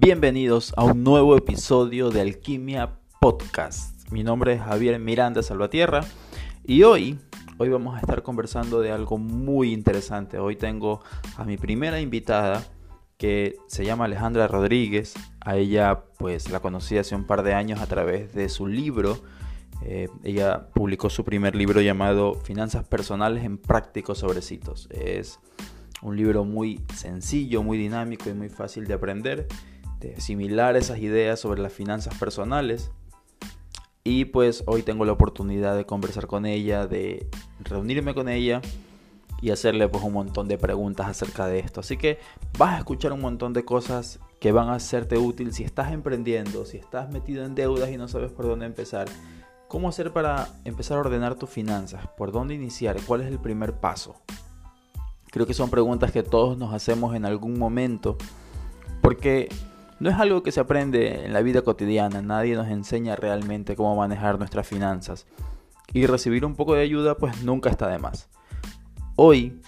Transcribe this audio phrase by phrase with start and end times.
[0.00, 4.08] Bienvenidos a un nuevo episodio de Alquimia Podcast.
[4.12, 6.04] Mi nombre es Javier Miranda Salvatierra
[6.62, 7.18] y hoy,
[7.58, 10.38] hoy vamos a estar conversando de algo muy interesante.
[10.38, 11.00] Hoy tengo
[11.36, 12.64] a mi primera invitada
[13.16, 15.14] que se llama Alejandra Rodríguez.
[15.40, 19.18] A ella pues la conocí hace un par de años a través de su libro.
[19.82, 24.88] Eh, ella publicó su primer libro llamado Finanzas Personales en Prácticos Sobrecitos.
[24.92, 25.40] Es
[26.02, 29.48] un libro muy sencillo, muy dinámico y muy fácil de aprender,
[30.00, 32.90] de asimilar esas ideas sobre las finanzas personales.
[34.04, 37.28] Y pues hoy tengo la oportunidad de conversar con ella, de
[37.60, 38.62] reunirme con ella
[39.40, 41.80] y hacerle pues un montón de preguntas acerca de esto.
[41.80, 42.18] Así que
[42.58, 46.64] vas a escuchar un montón de cosas que van a serte útil si estás emprendiendo,
[46.64, 49.08] si estás metido en deudas y no sabes por dónde empezar.
[49.68, 52.06] ¿Cómo hacer para empezar a ordenar tus finanzas?
[52.16, 52.96] ¿Por dónde iniciar?
[53.06, 54.14] ¿Cuál es el primer paso?
[55.30, 58.16] Creo que son preguntas que todos nos hacemos en algún momento
[59.02, 59.48] porque
[60.00, 63.96] no es algo que se aprende en la vida cotidiana, nadie nos enseña realmente cómo
[63.96, 65.26] manejar nuestras finanzas
[65.92, 68.28] y recibir un poco de ayuda pues nunca está de más.
[69.16, 69.60] Hoy,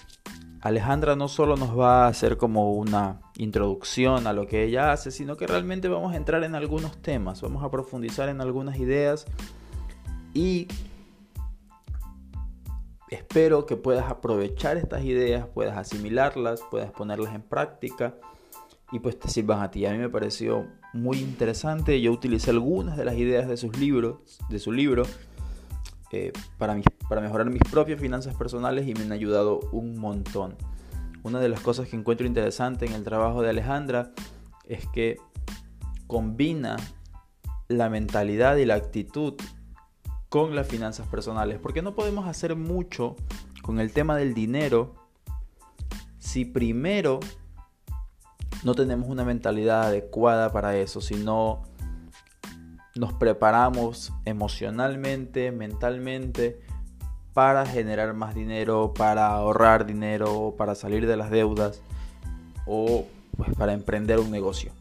[0.61, 5.11] Alejandra no solo nos va a hacer como una introducción a lo que ella hace,
[5.11, 9.27] sino que realmente vamos a entrar en algunos temas, vamos a profundizar en algunas ideas
[10.35, 10.69] y
[13.09, 18.15] espero que puedas aprovechar estas ideas, puedas asimilarlas, puedas ponerlas en práctica
[18.93, 19.87] y pues te sirvan a ti.
[19.87, 24.17] A mí me pareció muy interesante, yo utilicé algunas de las ideas de sus libros,
[24.49, 25.05] de su libro,
[26.13, 26.77] eh, para,
[27.09, 30.57] para mejorar mis propias finanzas personales y me han ayudado un montón.
[31.23, 34.13] Una de las cosas que encuentro interesante en el trabajo de Alejandra
[34.67, 35.19] es que
[36.07, 36.77] combina
[37.69, 39.35] la mentalidad y la actitud
[40.29, 43.17] con las finanzas personales, porque no podemos hacer mucho
[43.63, 44.95] con el tema del dinero
[46.19, 47.21] si primero
[48.63, 51.63] no tenemos una mentalidad adecuada para eso, si no
[52.95, 56.61] nos preparamos emocionalmente, mentalmente,
[57.33, 61.81] para generar más dinero, para ahorrar dinero, para salir de las deudas
[62.67, 63.07] o
[63.37, 64.73] pues para emprender un negocio.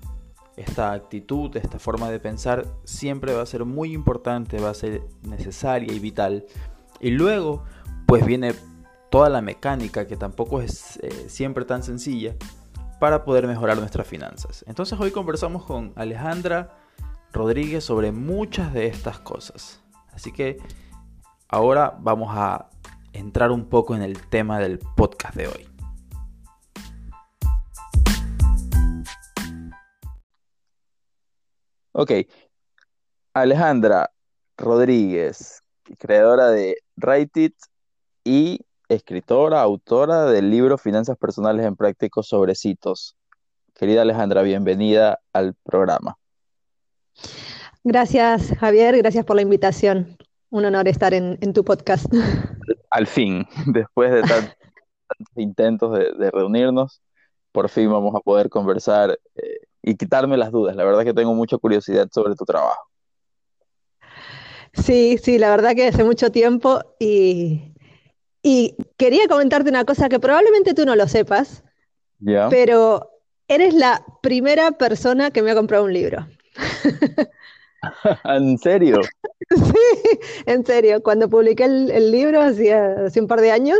[0.57, 5.03] Esta actitud, esta forma de pensar siempre va a ser muy importante, va a ser
[5.22, 6.46] necesaria y vital.
[7.00, 7.63] Y luego
[8.06, 8.53] pues viene
[9.09, 12.35] toda la mecánica que tampoco es eh, siempre tan sencilla
[12.99, 14.63] para poder mejorar nuestras finanzas.
[14.67, 16.75] Entonces hoy conversamos con Alejandra
[17.31, 19.81] Rodríguez sobre muchas de estas cosas.
[20.11, 20.57] Así que
[21.47, 22.69] ahora vamos a
[23.13, 25.65] entrar un poco en el tema del podcast de hoy.
[31.91, 32.11] Ok,
[33.33, 34.11] Alejandra
[34.57, 35.63] Rodríguez,
[35.97, 37.55] creadora de Write It
[38.23, 43.16] y escritora, autora del libro Finanzas Personales en Prácticos Sobrecitos.
[43.75, 46.17] Querida Alejandra, bienvenida al programa.
[47.83, 50.17] Gracias, Javier, gracias por la invitación.
[50.49, 52.11] Un honor estar en, tu podcast.
[52.89, 54.57] Al fin, después de tantos
[55.35, 57.01] intentos de, reunirnos,
[57.51, 60.75] por fin vamos a poder conversar eh, y quitarme las dudas.
[60.75, 62.89] La verdad que tengo mucha curiosidad sobre tu trabajo.
[64.73, 67.69] Sí, sí, la verdad que hace mucho tiempo y,
[68.41, 71.63] y quería comentarte una cosa que probablemente tú no lo sepas,
[72.50, 73.09] pero
[73.47, 76.27] eres la primera persona que me ha comprado un libro.
[78.23, 79.01] ¿En serio?
[79.49, 81.01] sí, en serio.
[81.01, 83.79] Cuando publiqué el, libro hacía, hace un par de años,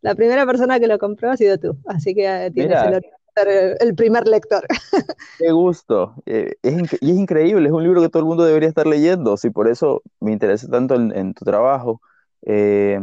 [0.00, 1.76] la primera persona que lo compró ha sido tú.
[1.86, 4.66] Así que eh, tienes el, el, primer lector.
[5.38, 6.14] Qué gusto.
[6.26, 9.36] Eh, es, y es increíble, es un libro que todo el mundo debería estar leyendo.
[9.36, 12.00] Sí, por eso me interesa tanto en, tu trabajo.
[12.42, 13.00] Eh,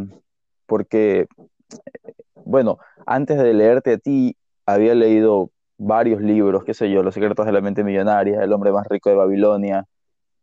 [0.65, 1.27] porque,
[2.35, 7.45] bueno, antes de leerte a ti, había leído varios libros, qué sé yo, Los secretos
[7.45, 9.85] de la mente millonaria, El hombre más rico de Babilonia,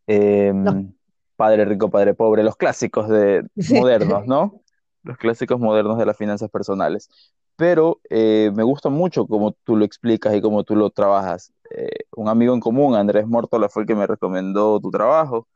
[0.07, 0.93] em,
[1.37, 3.45] Padre rico, padre pobre, los clásicos de,
[3.85, 4.61] modernos, ¿no?
[5.03, 7.09] Los clásicos modernos de las finanzas personales.
[7.57, 11.53] Pero eh, me gusta mucho cómo tú lo explicas y cómo tú lo trabajas.
[11.71, 15.49] Eh, un amigo en común, Andrés Mortola, fue el que me recomendó tu trabajo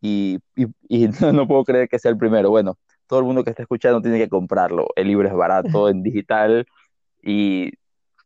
[0.00, 0.38] y,
[1.32, 2.50] no, puedo creer que sea el primero.
[2.50, 2.76] Bueno,
[3.06, 4.88] todo el mundo que está escuchando tiene que comprarlo.
[4.96, 6.66] El libro es barato en digital
[7.22, 7.72] y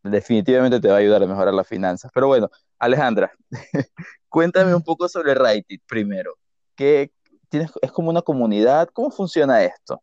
[0.02, 2.10] definitivamente te va a ayudar a mejorar las finanzas.
[2.14, 3.32] Pero bueno, Alejandra,
[4.28, 6.34] cuéntame un poco sobre Write primero.
[6.74, 7.12] ¿Qué,
[7.48, 8.88] tienes, ¿Es como una comunidad?
[8.92, 10.02] ¿Cómo funciona esto?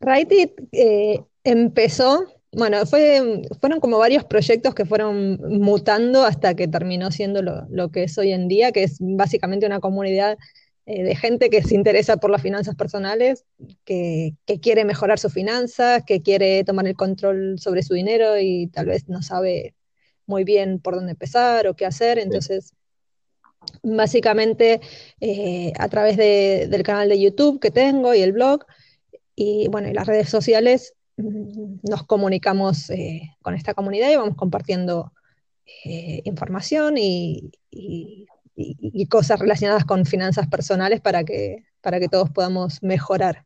[0.00, 7.10] Write eh, empezó, bueno, fue, fueron como varios proyectos que fueron mutando hasta que terminó
[7.10, 10.38] siendo lo, lo que es hoy en día, que es básicamente una comunidad
[10.92, 13.44] eh, de gente que se interesa por las finanzas personales,
[13.84, 18.86] que, quiere mejorar sus finanzas, que quiere tomar el control sobre su dinero y tal
[18.86, 19.74] vez no sabe
[20.26, 22.18] muy bien por dónde empezar o qué hacer.
[22.18, 22.74] Entonces,
[23.84, 24.80] básicamente
[25.20, 28.64] eh, a través del canal de YouTube que tengo y el blog
[29.36, 34.36] y bueno, y las redes sociales mm, nos comunicamos eh, con esta comunidad y vamos
[34.36, 35.12] compartiendo
[35.84, 37.52] eh, información y,
[39.08, 43.44] cosas relacionadas con finanzas personales para que, para que todos podamos mejorar.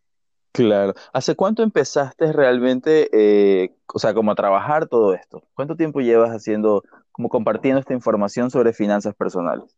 [0.53, 0.95] Claro.
[1.13, 5.43] ¿Hace cuánto empezaste realmente, o sea, como a trabajar todo esto?
[5.55, 9.77] ¿Cuánto tiempo llevas haciendo, como compartiendo esta información sobre finanzas personales?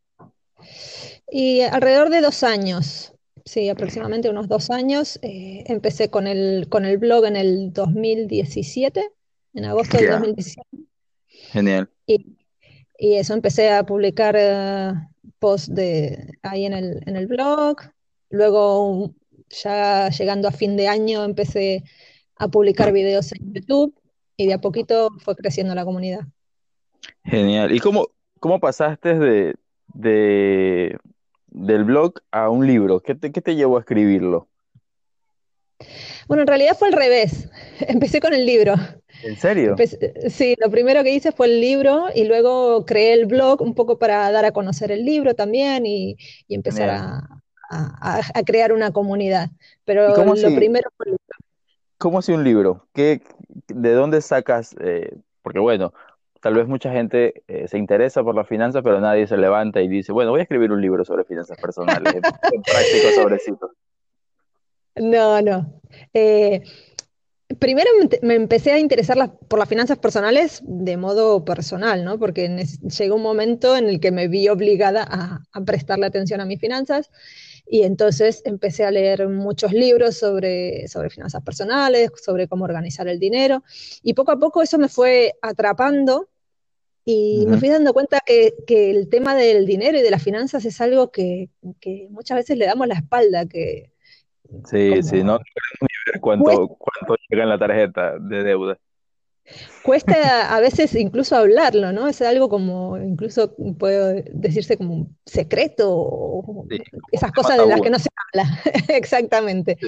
[1.30, 5.18] Y alrededor de dos años, sí, aproximadamente unos dos años.
[5.22, 9.10] Eh, empecé con el, con el blog en el 2017,
[9.54, 10.68] en agosto del 2017.
[11.52, 11.88] Genial.
[12.06, 12.36] Y,
[12.98, 14.92] eso, empecé a publicar eh,
[15.38, 17.76] posts de, ahí en el, en el blog.
[18.30, 19.14] Luego,
[19.50, 21.84] ya llegando a fin de año, empecé
[22.36, 23.94] a publicar videos en YouTube
[24.36, 26.20] y de a poquito fue creciendo la comunidad.
[27.24, 27.72] Genial.
[27.72, 28.08] ¿Y cómo,
[28.40, 29.54] cómo pasaste de,
[29.94, 30.98] de,
[31.46, 33.00] del blog a un libro?
[33.00, 34.48] ¿Qué te, qué te llevó a escribirlo?
[36.26, 37.50] Bueno, en realidad fue al revés.
[37.80, 38.74] Empecé con el libro.
[39.22, 39.76] ¿En serio?
[40.28, 43.98] sí, lo primero que hice fue el libro y luego creé el blog un poco
[43.98, 46.16] para dar a conocer el libro también y,
[46.48, 49.50] empezar a, crear una comunidad.
[49.84, 51.36] Pero lo primero fue el libro.
[51.98, 52.86] ¿Cómo hace un libro?
[52.92, 53.22] ¿Qué,
[53.68, 54.76] ¿De dónde sacas?
[54.80, 55.92] Eh, porque bueno,
[56.40, 59.88] tal vez mucha gente eh, se interesa por las finanzas, pero nadie se levanta y
[59.88, 63.70] dice, bueno, voy a escribir un libro sobre finanzas personales, en, práctico sobrecito.
[64.96, 65.80] No, no.
[66.12, 66.62] Eh,
[67.58, 67.90] primero
[68.22, 72.18] me empecé a interesar por las finanzas personales de modo personal, ¿no?
[72.18, 72.48] Porque
[72.98, 76.60] llegó un momento en el que me vi obligada a, a prestarle atención a mis
[76.60, 77.10] finanzas
[77.66, 83.18] y entonces empecé a leer muchos libros sobre, sobre finanzas personales, sobre cómo organizar el
[83.18, 83.64] dinero.
[84.02, 86.28] Y poco a poco eso me fue atrapando
[87.04, 90.64] y me fui dando cuenta que, que, el tema del dinero y de las finanzas
[90.64, 91.50] es algo que,
[91.80, 93.92] que muchas veces le damos la espalda, que...
[94.64, 98.78] Sí, sí, no ver cuánto, cuánto llega en la tarjeta de deuda.
[99.82, 102.08] Cuesta a veces incluso hablarlo, ¿no?
[102.08, 106.66] Es algo como, incluso puede decirse como un secreto, o
[107.12, 109.78] esas cosas de las que no se habla, exactamente.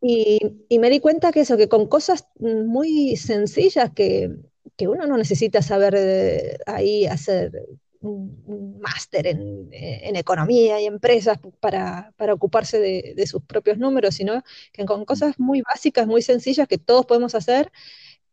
[0.00, 4.30] y, y, me di cuenta que eso, que con cosas muy sencillas que,
[4.76, 7.52] que uno no necesita saber eh, ahí hacer
[8.00, 14.14] un, máster en, en, economía y empresas para, para ocuparse de, de, sus propios números,
[14.14, 14.42] sino
[14.72, 17.70] que con cosas muy básicas, muy sencillas que todos podemos hacer,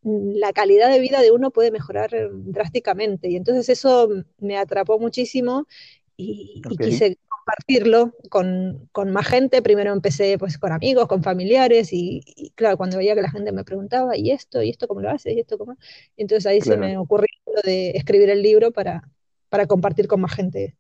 [0.04, 3.30] la calidad de vida de uno puede mejorar eh, drásticamente.
[3.30, 4.10] Y entonces eso
[4.40, 5.68] me atrapó muchísimo
[6.16, 9.62] y, quise compartirlo con, con, más gente.
[9.62, 13.63] Primero empecé pues con amigos, con familiares y, claro, cuando veía que la gente me
[13.63, 14.62] preguntaba, ¿y esto?
[14.62, 15.34] ¿Y esto cómo lo haces?
[15.36, 15.78] ¿Y esto cómo?
[16.16, 17.28] Entonces ahí se me ocurrió
[17.63, 19.02] de escribir el libro para,
[19.50, 20.76] para compartir con más gente.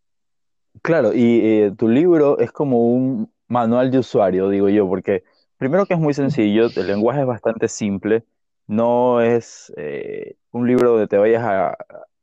[0.81, 5.23] Claro, y eh, tu libro es como un manual de usuario, digo yo, porque
[5.57, 8.25] primero que es muy sencillo, el lenguaje es bastante simple
[8.67, 11.77] no es eh, un libro donde te vayas a,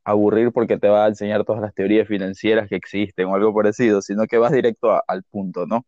[0.07, 4.03] aburrir porque te va a enseñar todas las teorías financieras que existen o algo parecido,
[4.03, 5.83] sino que vas directo al punto, ¿no?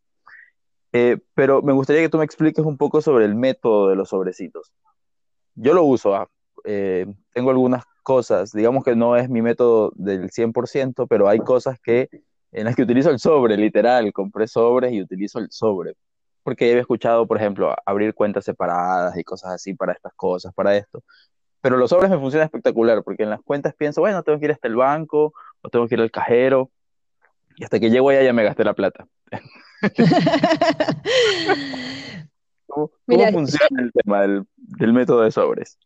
[0.92, 4.08] Eh, pero me gustaría que tú me expliques un poco sobre el método de los
[4.08, 4.72] sobrecitos.
[5.54, 6.28] Yo lo uso, ah,
[6.64, 11.78] eh, tengo algunas cosas, digamos que no es mi método del 100%, pero hay cosas
[11.80, 12.08] que
[12.52, 15.94] en las que utilizo el sobre, literal, compré sobres y utilizo el sobre
[16.48, 20.74] porque he escuchado, por ejemplo, abrir cuentas separadas y cosas así para estas cosas, para
[20.74, 21.04] esto.
[21.60, 24.52] Pero los sobres me funcionan espectacular, porque en las cuentas pienso, bueno, tengo que ir
[24.52, 26.70] hasta el banco, o tengo que ir al cajero,
[27.54, 29.06] y hasta que llego allá ya me gasté la plata.
[32.66, 32.90] ¿Cómo,
[33.30, 34.46] funciona el tema del,
[34.94, 35.78] método de sobres?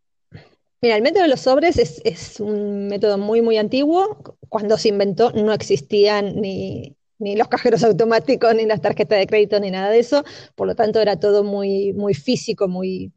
[0.82, 4.36] Mira, el método de los sobres es, es, un método muy, muy antiguo.
[4.48, 9.60] Cuando se inventó no existían ni, ni los cajeros automáticos, ni las tarjetas de crédito,
[9.60, 10.24] ni nada de eso.
[10.56, 13.12] Por lo tanto, era todo muy, muy físico, muy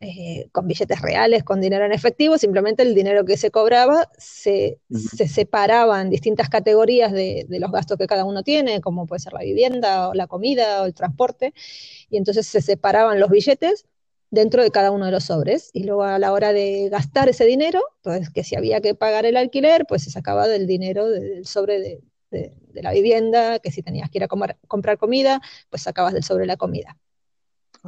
[0.00, 2.38] eh, con billetes reales, con dinero en efectivo.
[2.38, 7.70] Simplemente el dinero que se cobraba se, se separaba en distintas categorías de, de, los
[7.70, 10.94] gastos que cada uno tiene, como puede ser la vivienda, o la comida, o el
[10.94, 11.52] transporte.
[12.08, 13.84] Y entonces se separaban los billetes
[14.32, 15.70] dentro de cada uno de los sobres.
[15.72, 19.24] Y luego a la hora de gastar ese dinero, pues que si había que pagar
[19.26, 23.82] el alquiler, pues se sacaba del dinero del sobre de, de, la vivienda, que si
[23.82, 26.98] tenías que ir a comprar comida, pues sacabas del sobre la comida.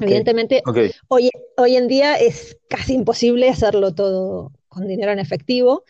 [0.00, 0.62] Evidentemente,
[1.08, 5.84] Hoy, hoy en día es casi imposible hacerlo todo con dinero en efectivo.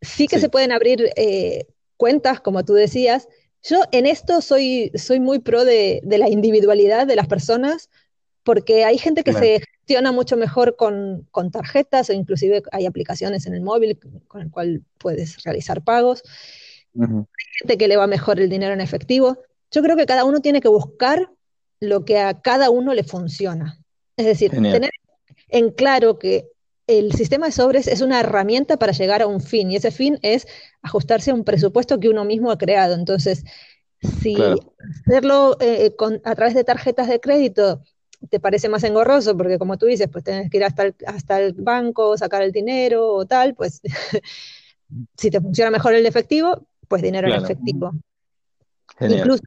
[0.00, 3.28] Sí que se pueden abrir eh, cuentas, como tú decías.
[3.62, 7.90] Yo en esto soy, soy muy pro de, la individualidad de las personas,
[8.50, 13.54] porque hay gente que se funciona mucho mejor con, tarjetas o inclusive hay aplicaciones en
[13.54, 16.24] el móvil con el cual puedes realizar pagos.
[16.98, 17.06] Hay
[17.60, 19.38] gente que le va mejor el dinero en efectivo.
[19.70, 21.30] Yo creo que cada uno tiene que buscar
[21.78, 23.78] lo que a cada uno le funciona.
[24.16, 24.90] Es decir, tener
[25.46, 26.48] en claro que
[26.88, 30.18] el sistema de sobres es una herramienta para llegar a un fin y ese fin
[30.22, 30.48] es
[30.82, 32.96] ajustarse a un presupuesto que uno mismo ha creado.
[32.96, 33.44] Entonces,
[34.02, 34.36] si
[35.06, 37.84] hacerlo eh, a través de tarjetas de crédito
[38.28, 41.40] te parece más engorroso, porque como tú dices, pues tienes que ir hasta el, hasta
[41.40, 43.80] el banco, sacar el dinero o tal, pues
[45.16, 47.92] si te funciona mejor el efectivo, pues dinero en efectivo.
[48.98, 49.20] Genial.
[49.20, 49.42] Incluso,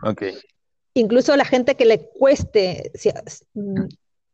[0.93, 2.91] incluso la gente que le cueste
[3.53, 3.85] mm,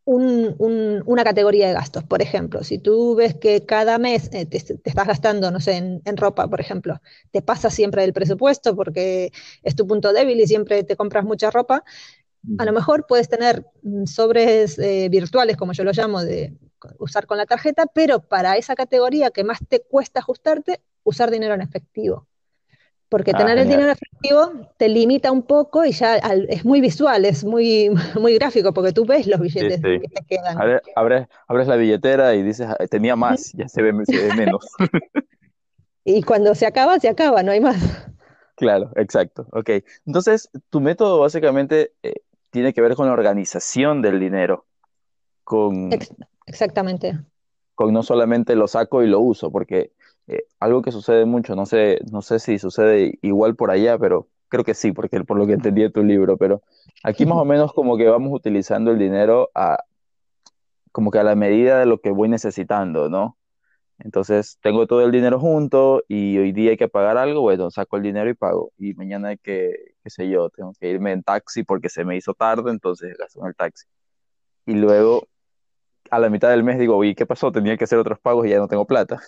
[0.06, 2.04] una categoría de gastos.
[2.04, 6.18] Por ejemplo, si tú ves que cada mes eh, te, estás gastando, no sé, en,
[6.18, 7.00] ropa, por ejemplo,
[7.32, 9.32] te pasa siempre del presupuesto porque
[9.64, 11.84] es tu punto débil y siempre te compras mucha ropa,
[12.58, 16.58] a lo mejor puedes tener mm, sobres eh, virtuales, como yo lo llamo, de
[16.98, 21.54] usar con la tarjeta, pero para esa categoría que más te cuesta ajustarte, usar dinero
[21.54, 22.28] en efectivo
[23.10, 27.26] porque ah, tener el dinero efectivo te limita un poco y ya es muy visual,
[27.26, 30.58] es muy, muy gráfico, porque tú ves los billetes que te quedan.
[30.96, 34.66] Abres, abres, la billetera y dices, tenía más, ya se ve, menos.
[36.06, 37.78] y cuando se acaba, se acaba, no hay más.
[38.56, 39.48] Claro, exacto.
[39.54, 39.70] Ok.
[40.06, 42.14] Entonces, tu método básicamente eh,
[42.50, 44.66] tiene que ver con la organización del dinero.
[45.44, 45.90] Con,
[46.46, 47.20] Exactamente.
[47.76, 49.92] Con no solamente lo saco y lo uso, porque
[50.28, 54.28] eh, algo que sucede mucho, no sé, no sé si sucede igual por allá, pero
[54.48, 56.62] creo que sí, porque por lo que entendí de tu libro, pero
[57.04, 59.78] aquí más o menos como que vamos utilizando el dinero a,
[60.92, 63.38] como que a la medida de lo que voy necesitando, ¿no?
[64.00, 67.98] Entonces tengo todo el dinero junto y hoy día hay que pagar algo, bueno, saco
[67.98, 68.72] el dinero y pago.
[68.78, 72.16] Y mañana hay que, qué sé yo, tengo que irme en taxi porque se me
[72.16, 73.86] hizo tarde, entonces gasto en el taxi.
[74.66, 75.28] Y luego
[76.10, 77.52] a la mitad del mes digo, oye, ¿qué pasó?
[77.52, 79.22] Tenía que hacer otros pagos y ya no tengo plata.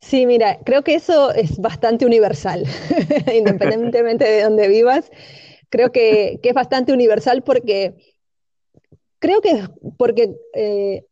[0.00, 2.64] Sí, mira, creo que eso es bastante universal,
[3.34, 5.10] independientemente de dónde vivas.
[5.68, 7.94] Creo que, es bastante universal porque
[9.18, 9.64] creo que
[9.98, 11.04] porque eh,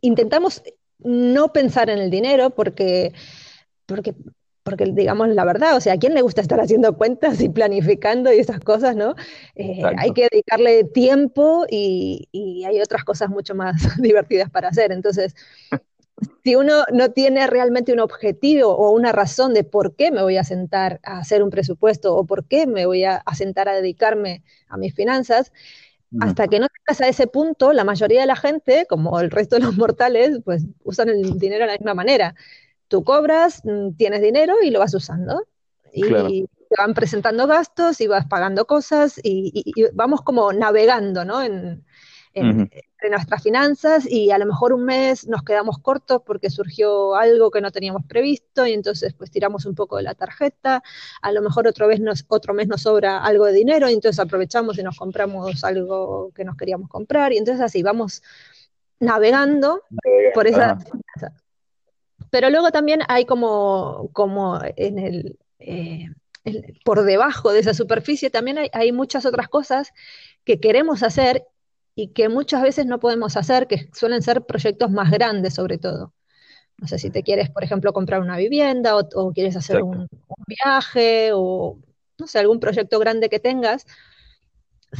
[0.00, 0.62] intentamos
[1.04, 3.12] no pensar en el dinero porque,
[3.86, 4.14] porque,
[4.62, 8.32] porque, digamos la verdad, o sea, ¿a quién le gusta estar haciendo cuentas y planificando
[8.32, 9.14] y esas cosas, no?
[9.54, 14.92] Eh, hay que dedicarle tiempo y, y, hay otras cosas mucho más divertidas para hacer.
[14.92, 15.34] Entonces,
[16.44, 20.36] si uno no tiene realmente un objetivo o una razón de por qué me voy
[20.36, 24.42] a sentar a hacer un presupuesto o por qué me voy a, sentar a dedicarme
[24.68, 25.52] a mis finanzas,
[26.18, 29.56] hasta que no llegas a ese punto, la mayoría de la gente, como el resto
[29.56, 32.34] de los mortales, pues usan el dinero de la misma manera.
[32.88, 35.46] Tú cobras, mm, tienes dinero y lo vas usando.
[35.92, 41.42] Y te van presentando gastos y vas pagando cosas y, vamos como navegando, ¿no?
[41.42, 41.84] En,
[43.00, 47.50] entre nuestras finanzas y a lo mejor un mes nos quedamos cortos porque surgió algo
[47.50, 50.82] que no teníamos previsto y entonces pues tiramos un poco de la tarjeta,
[51.22, 54.20] a lo mejor otro, vez nos, otro mes nos sobra algo de dinero y entonces
[54.20, 58.22] aprovechamos y nos compramos algo que nos queríamos comprar y entonces así vamos
[58.98, 59.82] navegando
[60.34, 60.78] por esa...
[62.30, 65.38] Pero luego también hay como, como en el...
[65.58, 66.06] Eh,
[66.84, 69.92] por debajo de esa superficie también hay, hay, muchas otras cosas
[70.44, 71.46] que queremos hacer
[71.94, 76.14] y que muchas veces no podemos hacer, que suelen ser proyectos más grandes sobre todo.
[76.78, 80.08] No sé si te quieres, por ejemplo, comprar una vivienda o, quieres hacer un,
[80.46, 81.78] viaje o,
[82.18, 83.86] no sé, algún proyecto grande que tengas.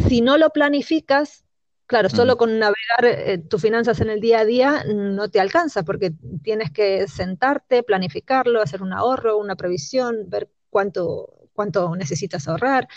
[0.07, 1.45] Si no lo planificas,
[1.87, 5.83] claro, solo con navegar eh, tus finanzas en el día a día no te alcanza
[5.83, 12.89] porque tienes que sentarte, planificarlo, hacer un ahorro, una previsión, ver cuánto, cuánto necesitas ahorrar.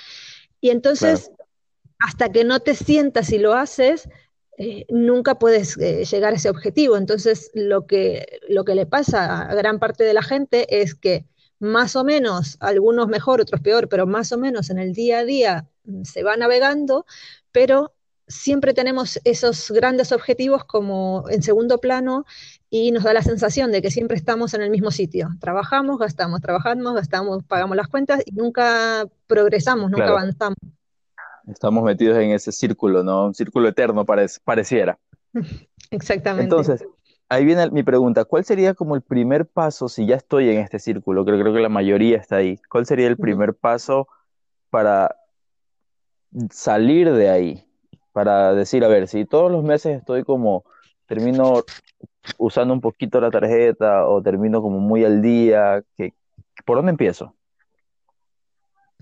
[0.60, 1.32] Y entonces
[2.04, 4.10] hasta que no te sientas y lo haces,
[4.58, 6.98] eh, nunca puedes eh, llegar a ese objetivo.
[6.98, 11.26] Entonces, lo que, lo que le pasa a gran parte de la gente es que
[11.60, 15.24] más o menos, algunos mejor, otros peor, pero más o menos en el día a
[15.24, 17.06] día mm, se va navegando,
[17.54, 17.94] pero
[18.28, 22.26] siempre tenemos esos grandes objetivos como en segundo plano
[22.70, 25.30] y nos da la sensación de que siempre estamos en el mismo sitio.
[25.40, 30.58] Trabajamos, gastamos, trabajamos, gastamos, pagamos las cuentas y nunca progresamos, nunca avanzamos.
[31.48, 33.26] Estamos metidos en ese círculo, ¿no?
[33.26, 34.98] Un círculo eterno pareciera.
[35.92, 36.44] Exactamente.
[36.44, 36.86] Entonces,
[37.30, 40.80] ahí viene mi pregunta, ¿cuál sería como el primer paso si ya estoy en este
[40.80, 41.26] círculo?
[41.26, 42.60] Creo, creo que la mayoría está ahí.
[42.70, 44.08] ¿Cuál sería el primer paso
[44.70, 45.16] para
[46.52, 47.66] salir de ahí?
[48.12, 50.64] Para decir, a ver, si todos los meses estoy como,
[51.08, 51.64] termino
[52.38, 55.84] usando un poquito la tarjeta o termino como muy al día,
[56.66, 57.36] ¿por dónde empiezo?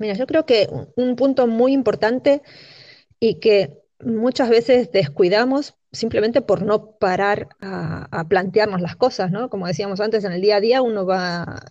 [0.01, 2.41] Mira, yo creo que un punto muy importante
[3.19, 9.51] y que muchas veces descuidamos simplemente por no parar a, plantearnos las cosas, ¿no?
[9.51, 11.61] Como decíamos antes, en el día a día uno va,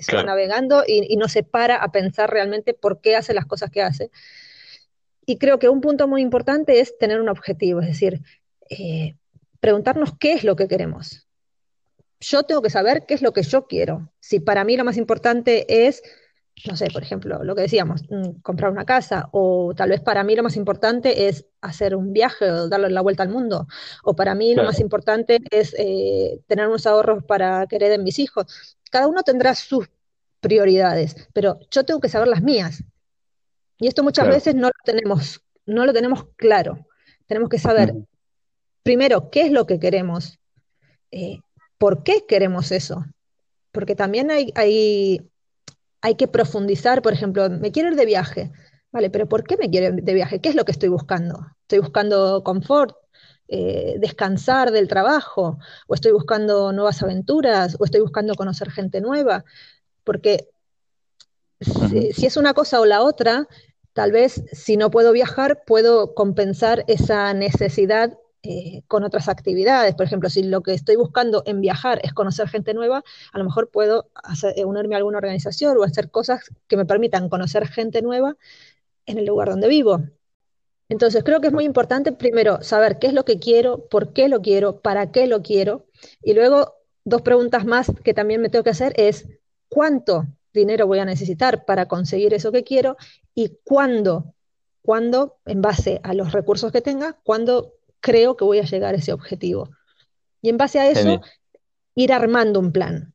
[0.00, 3.70] se va navegando y, no se para a pensar realmente por qué hace las cosas
[3.70, 4.10] que hace.
[5.26, 8.22] Y creo que un punto muy importante es tener un objetivo, es decir,
[8.70, 9.16] eh,
[9.60, 11.28] preguntarnos qué es lo que queremos.
[12.20, 14.10] Yo tengo que saber qué es lo que yo quiero.
[14.18, 16.02] Si para mí lo más importante es
[16.64, 20.24] no sé, por ejemplo, lo que decíamos, mm, comprar una casa, o tal vez para
[20.24, 23.66] mí lo más importante es hacer un viaje o darle la vuelta al mundo,
[24.02, 28.18] o para mí lo más importante es eh, tener unos ahorros para que hereden mis
[28.18, 28.76] hijos.
[28.90, 29.88] Cada uno tendrá sus
[30.40, 32.82] prioridades, pero yo tengo que saber las mías.
[33.78, 36.86] Y esto muchas veces no lo tenemos, no lo tenemos claro.
[37.26, 37.94] Tenemos que saber,
[38.82, 40.38] primero, qué es lo que queremos,
[41.10, 41.40] eh,
[41.76, 43.04] por qué queremos eso.
[43.72, 45.28] Porque también hay, hay
[46.00, 48.52] hay que profundizar, por ejemplo, me quiero ir de viaje,
[48.92, 49.10] ¿vale?
[49.10, 50.40] Pero ¿por qué me quiero ir de viaje?
[50.40, 51.46] ¿Qué es lo que estoy buscando?
[51.62, 52.96] ¿Estoy buscando confort?
[53.48, 59.44] Eh, descansar del trabajo, o estoy buscando nuevas aventuras, o estoy buscando conocer gente nueva,
[60.02, 60.48] porque
[61.60, 63.46] si, es una cosa o la otra,
[63.92, 69.94] tal vez si no puedo viajar, puedo compensar esa necesidad eh, con otras actividades.
[69.96, 73.44] Por ejemplo, si lo que estoy buscando en viajar es conocer gente nueva, a lo
[73.44, 74.08] mejor puedo
[74.54, 78.36] eh, unirme a alguna organización o hacer cosas que me permitan conocer gente nueva
[79.06, 80.00] en el lugar donde vivo.
[80.88, 84.28] Entonces, creo que es muy importante primero saber qué es lo que quiero, por qué
[84.28, 85.86] lo quiero, para qué lo quiero.
[86.22, 86.74] Y luego,
[87.04, 89.26] dos preguntas más que también me tengo que hacer es,
[89.68, 92.96] ¿cuánto dinero voy a necesitar para conseguir eso que quiero?
[93.34, 94.34] Y cuándo,
[94.82, 98.98] cuándo, en base a los recursos que tenga, cuándo creo que voy a llegar a
[98.98, 99.70] ese objetivo.
[100.42, 101.20] Y en base a eso,
[101.94, 103.12] ir armando un plan.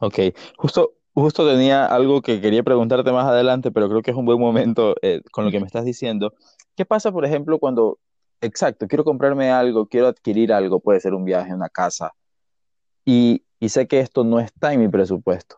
[0.00, 0.18] Ok,
[0.56, 4.40] justo, justo tenía algo que quería preguntarte más adelante, pero creo que es un buen
[4.40, 6.34] momento eh, con lo que me estás diciendo.
[6.76, 7.98] ¿Qué pasa, por ejemplo, cuando,
[8.40, 12.12] exacto, quiero comprarme algo, quiero adquirir algo, puede ser un viaje, una casa,
[13.04, 15.56] y, y sé que esto no está en mi presupuesto?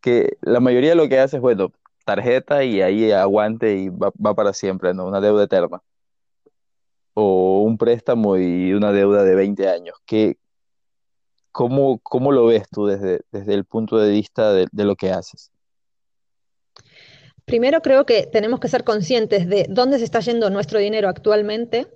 [0.00, 1.72] Que la mayoría de lo que hace es, bueno,
[2.04, 5.06] tarjeta y ahí aguante y va, va para siempre, ¿no?
[5.06, 5.82] Una deuda eterna
[7.20, 9.96] o un préstamo y una deuda de 20 años.
[10.06, 10.36] ¿Qué,
[11.50, 15.50] cómo, cómo, lo ves tú desde, desde el punto de vista de, lo que haces?
[17.44, 21.88] Primero creo que tenemos que ser conscientes de dónde se está yendo nuestro dinero actualmente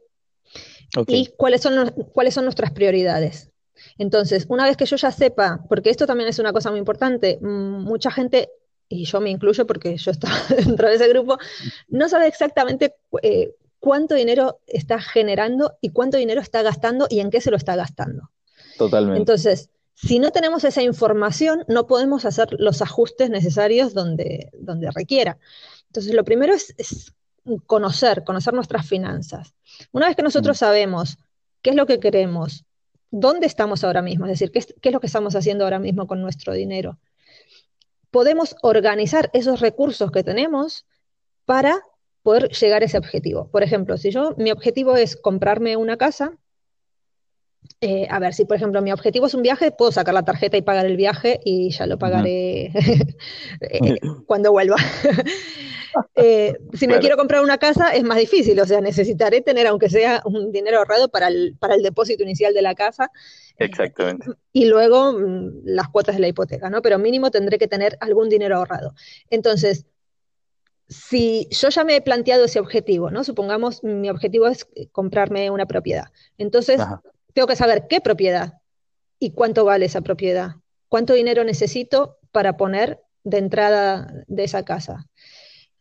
[1.07, 3.51] y cuáles son, cuáles son nuestras prioridades.
[3.99, 7.39] Entonces, una vez que yo ya sepa, porque esto también es una cosa muy importante,
[7.41, 8.51] mm, mucha gente,
[8.89, 11.39] y yo me incluyo porque yo estaba dentro de ese grupo,
[11.87, 17.31] no sabe exactamente eh, cuánto dinero está generando y cuánto dinero está gastando y en
[17.31, 18.31] qué se lo está gastando.
[18.79, 19.18] Totalmente.
[19.18, 25.37] Entonces, si no tenemos esa información, no podemos hacer los ajustes necesarios donde, donde requiera.
[25.88, 27.12] Entonces, lo primero es,
[27.66, 29.53] conocer, conocer nuestras finanzas.
[29.90, 30.61] Una vez que nosotros mm.
[30.61, 31.18] sabemos
[31.61, 32.64] qué es lo que queremos,
[33.11, 36.07] dónde estamos ahora mismo, es decir, qué qué es lo que estamos haciendo ahora mismo
[36.07, 37.01] con nuestro dinero,
[38.12, 40.87] podemos organizar esos recursos que tenemos
[41.47, 41.83] para
[42.23, 43.49] poder llegar a ese objetivo.
[43.51, 46.39] Por ejemplo, si yo, mi objetivo es comprarme una casa,
[47.81, 50.57] eh, a ver, si por ejemplo mi objetivo es un viaje, puedo sacar la tarjeta
[50.57, 52.67] y pagar el viaje y ya lo pagaré
[53.61, 54.77] eh, cuando vuelva.
[56.15, 59.91] Eh, si me quiero comprar una casa es más difícil, o sea, necesitaré tener aunque
[59.91, 63.11] sea un dinero ahorrado para el, para el depósito inicial de la casa.
[63.59, 64.27] Exactamente.
[64.55, 66.81] y luego mm, las cuotas de la hipoteca, ¿no?
[66.81, 68.95] Pero mínimo tendré que tener algún dinero ahorrado.
[69.29, 69.85] Entonces,
[70.92, 73.24] si yo ya me he planteado ese objetivo, ¿no?
[73.24, 76.07] Supongamos mi objetivo es comprarme una propiedad.
[76.38, 76.81] Entonces,
[77.33, 78.55] tengo que saber qué propiedad
[79.18, 80.57] y cuánto vale esa propiedad.
[80.88, 85.09] ¿Cuánto dinero necesito para poner de entrada de esa casa?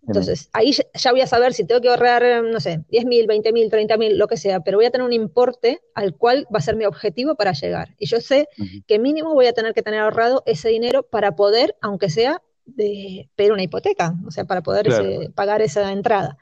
[0.07, 3.53] Entonces, ahí ya voy a saber si tengo que ahorrar, no sé, 10 mil, 20
[3.53, 6.57] mil, 30 mil, lo que sea, pero voy a tener un importe al cual va
[6.57, 7.93] a ser mi objetivo para llegar.
[7.99, 8.47] Y yo sé
[8.87, 12.41] que mínimo voy a tener que tener ahorrado ese dinero para poder, aunque sea
[12.75, 14.87] de pedir una hipoteca, o sea, para poder
[15.33, 16.37] pagar esa entrada.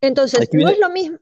[0.00, 1.18] Entonces, no es lo mismo.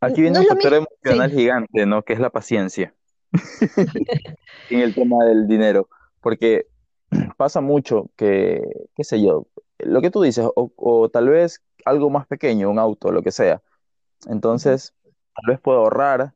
[0.00, 2.02] Aquí viene un factor emocional gigante, ¿no?
[2.02, 2.94] Que es la paciencia
[4.70, 5.88] en el tema del dinero,
[6.20, 6.66] porque
[7.36, 8.62] pasa mucho que,
[8.94, 9.46] qué sé yo,
[9.78, 13.62] lo que tú dices, o, tal vez algo más pequeño, un auto, lo que sea.
[14.26, 16.34] Entonces, tal vez puedo ahorrar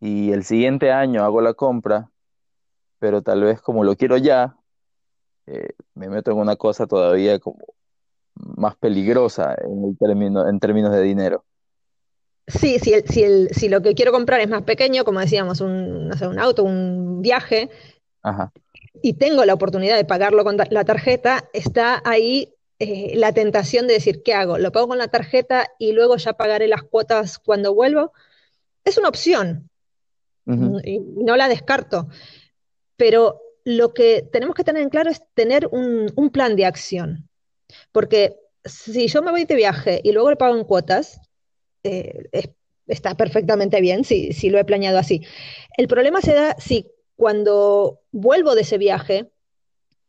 [0.00, 2.10] y el siguiente año hago la compra,
[2.98, 4.56] pero tal vez como lo quiero ya,
[5.50, 7.58] eh, me meto en una cosa todavía como
[8.34, 11.44] más peligrosa en, el término, en términos de dinero.
[12.46, 16.16] Sí, si, si, si lo que quiero comprar es más pequeño, como decíamos, un, no
[16.16, 17.68] sé, un auto, un viaje,
[19.02, 23.94] y tengo la oportunidad de pagarlo con la tarjeta, está ahí eh, la tentación de
[23.94, 24.58] decir, ¿qué hago?
[24.58, 28.12] ¿Lo pago con la tarjeta y luego ya pagaré las cuotas cuando vuelvo?
[28.84, 29.68] Es una opción
[30.84, 32.08] y no la descarto,
[32.96, 33.40] pero
[33.76, 37.28] lo que tenemos que tener en claro es tener un, plan de acción,
[37.92, 41.20] porque si yo me voy de viaje y luego le pago en cuotas,
[41.84, 42.28] eh,
[42.86, 45.24] está perfectamente bien si, si lo he planeado así.
[45.76, 49.30] El problema se da si cuando vuelvo de ese viaje,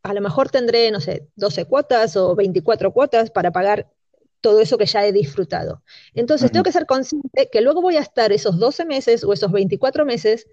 [0.02, 3.92] a lo mejor tendré, no sé, 12 cuotas o 24 cuotas para pagar
[4.40, 5.84] todo eso que ya he disfrutado.
[6.14, 9.52] Entonces, tengo que ser consciente que luego voy a estar esos 12 meses o esos
[9.52, 10.48] 24 meses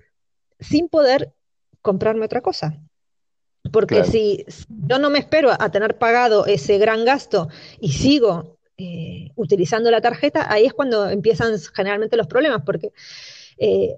[0.60, 1.34] sin poder
[1.82, 2.80] comprarme otra cosa.
[3.72, 4.46] Porque si,
[4.88, 10.02] yo no me espero a tener pagado ese gran gasto y sigo eh, utilizando la
[10.02, 12.94] tarjeta, ahí es cuando empiezan generalmente los problemas, porque
[13.58, 13.98] eh,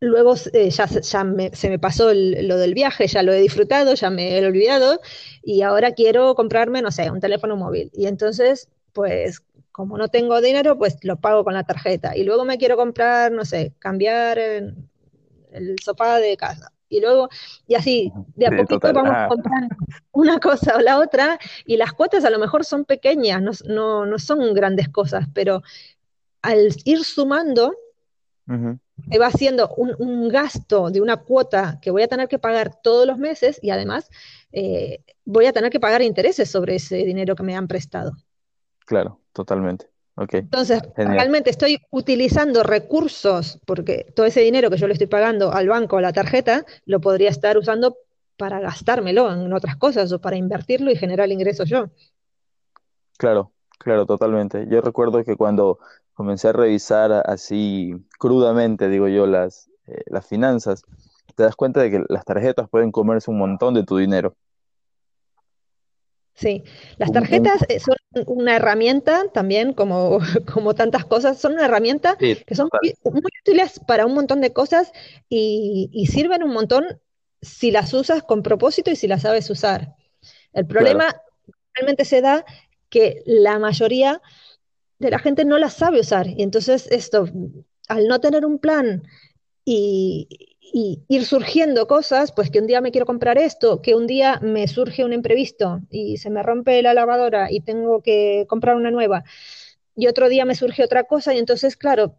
[0.00, 4.38] luego eh, ya, se me pasó lo del viaje, ya lo he disfrutado, ya me
[4.38, 5.00] he olvidado
[5.42, 7.90] y ahora quiero comprarme, no sé, un teléfono móvil.
[7.94, 12.14] Y entonces, pues como no tengo dinero, pues lo pago con la tarjeta.
[12.16, 16.72] Y luego me quiero comprar, no sé, cambiar el sofá de casa.
[16.92, 17.30] Y luego,
[17.66, 19.26] y así, de a poquito vamos ah.
[19.28, 19.74] comprando
[20.12, 24.18] una cosa o la otra, y las cuotas a lo mejor son pequeñas, no, no,
[24.18, 25.62] son grandes cosas, pero
[26.42, 27.74] al ir sumando,
[28.46, 33.16] va haciendo un, gasto de una cuota que voy a tener que pagar todos los
[33.16, 34.10] meses y además
[34.52, 38.12] eh, voy a tener que pagar intereses sobre ese dinero que me han prestado.
[38.84, 39.91] Claro, totalmente.
[40.14, 40.40] Okay.
[40.40, 45.68] Entonces, realmente estoy utilizando recursos, porque todo ese dinero que yo le estoy pagando al
[45.68, 47.96] banco, a la tarjeta, lo podría estar usando
[48.36, 51.86] para gastármelo en otras cosas o para invertirlo y generar ingresos yo.
[53.16, 54.66] Claro, claro, totalmente.
[54.68, 55.78] Yo recuerdo que cuando
[56.12, 60.84] comencé a revisar así crudamente, digo yo, las, eh, las finanzas,
[61.34, 64.34] te das cuenta de que las tarjetas pueden comerse un montón de tu dinero.
[66.34, 66.64] Sí,
[66.96, 67.94] las tarjetas eh, son
[68.26, 70.18] una herramienta también, como,
[70.52, 72.68] como tantas cosas, son una herramienta que son
[73.04, 74.92] muy, útiles para un montón de cosas
[75.28, 76.84] y, sirven un montón
[77.40, 79.94] si las usas con propósito y si las sabes usar.
[80.52, 81.14] El problema
[81.74, 82.44] realmente se da
[82.88, 84.20] que la mayoría
[84.98, 87.28] de la gente no las sabe usar y entonces esto,
[87.88, 89.02] al no tener un plan
[89.64, 94.06] y, y ir surgiendo cosas, pues que un día me quiero comprar esto, que un
[94.06, 98.76] día me surge un imprevisto y se me rompe la lavadora y tengo que comprar
[98.76, 99.24] una nueva,
[99.94, 102.16] y otro día me surge otra cosa, y entonces, claro,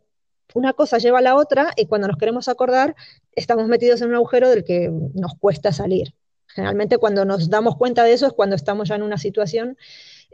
[0.54, 2.96] una cosa lleva a la otra y cuando nos queremos acordar,
[3.32, 6.14] estamos metidos en un agujero del que nos cuesta salir.
[6.48, 9.78] Generalmente cuando nos damos cuenta de eso es cuando estamos ya en una situación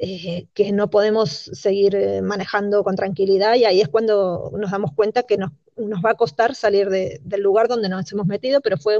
[0.01, 4.93] eh, que no podemos seguir eh, manejando con tranquilidad y ahí es cuando nos damos
[4.93, 8.77] cuenta que nos, nos va a costar salir del lugar donde nos hemos metido, pero
[8.77, 8.97] fue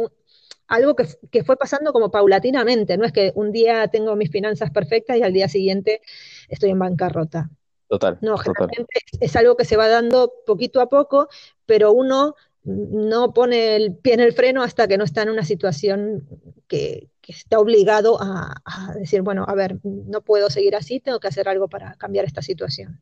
[0.68, 4.72] algo que, que, fue pasando como paulatinamente, no es que un día tengo mis finanzas
[4.72, 6.02] perfectas y al día siguiente
[6.50, 7.50] estoy en bancarrota.
[7.90, 8.20] Total.
[8.22, 11.28] No, generalmente Es, algo que se va dando poquito a poco,
[11.66, 15.44] pero uno no pone el pie en el freno hasta que no está en una
[15.44, 16.28] situación
[16.68, 18.56] que, está obligado a,
[18.96, 22.42] decir, bueno, a ver, no puedo seguir así, tengo que hacer algo para cambiar esta
[22.42, 23.00] situación.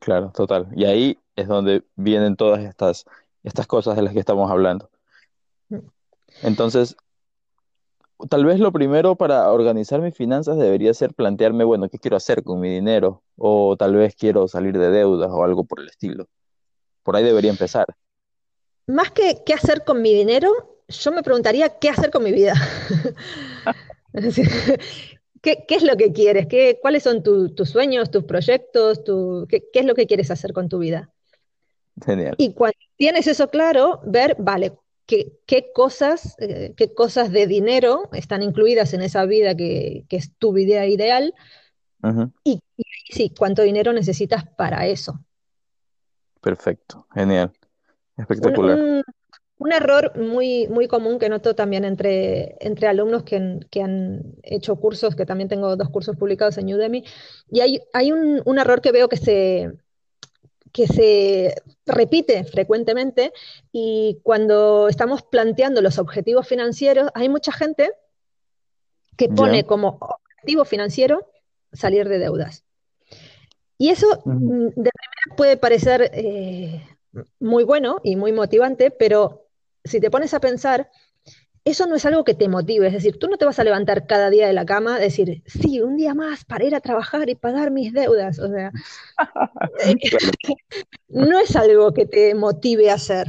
[0.00, 0.66] Claro, total.
[0.74, 3.04] Y ahí es donde vienen todas estas,
[3.44, 4.90] estas cosas de las que estamos hablando.
[5.68, 5.78] Mm.
[6.42, 6.96] Entonces,
[8.28, 12.42] tal vez lo primero para organizar mis finanzas debería ser plantearme, bueno, ¿qué quiero hacer
[12.42, 13.22] con mi dinero?
[13.36, 16.26] O tal vez quiero salir de deudas o algo por el estilo.
[17.04, 17.86] Por ahí debería empezar.
[18.86, 22.54] Más que qué hacer con mi dinero, yo me preguntaría qué hacer con mi vida.
[25.42, 26.46] ¿Qué, es lo que quieres?
[26.46, 29.02] ¿Qué, ¿Cuáles son tus sueños, tus proyectos?
[29.48, 31.10] qué, es lo que quieres hacer con tu vida?
[32.04, 32.34] Genial.
[32.38, 34.72] Y cuando tienes eso claro, ver, vale,
[35.06, 40.32] qué, qué cosas, eh, qué cosas de dinero están incluidas en esa vida que, es
[40.38, 41.34] tu vida ideal
[42.44, 42.60] y,
[43.10, 45.20] sí, cuánto dinero necesitas para eso.
[46.40, 47.52] Perfecto, genial,
[48.16, 49.02] espectacular.
[49.58, 55.14] Un error muy, muy común que noto también entre, entre alumnos que, han hecho cursos,
[55.14, 57.04] que también tengo dos cursos publicados en Udemy,
[57.48, 59.70] y hay, hay un, un error que veo que se,
[60.72, 61.54] que se
[61.86, 63.32] repite frecuentemente
[63.70, 67.92] y cuando estamos planteando los objetivos financieros, hay mucha gente
[69.16, 71.28] que pone como objetivo financiero
[71.72, 72.64] salir de deudas.
[73.76, 76.82] Y eso mm, de primera puede parecer eh,
[77.40, 79.46] muy bueno y muy motivante, pero
[79.84, 80.90] si te pones a pensar,
[81.64, 84.06] eso no es algo que te motive, es decir, tú no te vas a levantar
[84.06, 87.28] cada día de la cama y decir, sí, un día más para ir a trabajar
[87.28, 88.72] y pagar mis deudas, o sea,
[91.08, 93.28] no es algo que te motive a hacer.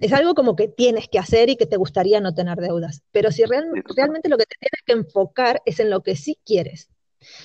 [0.00, 3.02] Es algo como que tienes que hacer y que te gustaría no tener deudas.
[3.12, 6.90] Pero si realmente lo que te tienes que enfocar es en lo que sí quieres.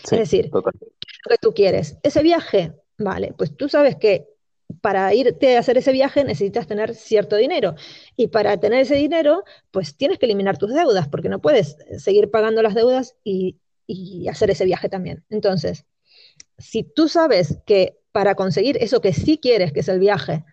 [0.06, 1.98] es decir, lo que tú quieres.
[2.02, 4.28] Ese viaje, vale, pues tú sabes que
[4.82, 7.76] para irte a hacer ese viaje necesitas tener cierto dinero.
[8.16, 12.30] Y para tener ese dinero, pues tienes que eliminar tus deudas, porque no puedes seguir
[12.30, 13.58] pagando las deudas y,
[14.30, 15.24] hacer ese viaje también.
[15.30, 15.86] Entonces,
[16.58, 20.44] si tú sabes que para conseguir eso que sí quieres, que es el viaje,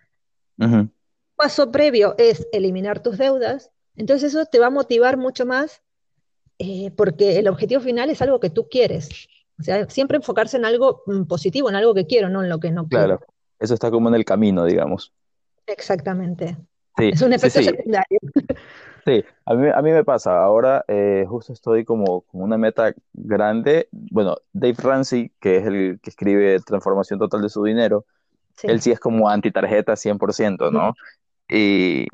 [1.35, 5.81] paso previo es eliminar tus deudas, entonces eso te va a motivar mucho más
[6.59, 9.09] eh, porque el objetivo final es algo que tú quieres.
[9.59, 12.59] O sea, siempre enfocarse en algo mm, positivo, en algo que quiero, no en lo
[12.59, 13.05] que no quiero.
[13.05, 13.25] Claro,
[13.59, 15.13] eso está como en el camino, digamos.
[15.67, 16.57] Exactamente.
[16.97, 18.19] es un efecto secundario.
[19.05, 20.43] Sí, a mí, a mí me pasa.
[20.43, 23.87] Ahora eh, justo estoy como con una meta grande.
[23.91, 28.05] Bueno, Dave Ramsey, que es el que escribe Transformación Total de su Dinero,
[28.63, 30.95] él sí es como anti-tarjeta 100%, ¿no?
[31.47, 32.07] Y,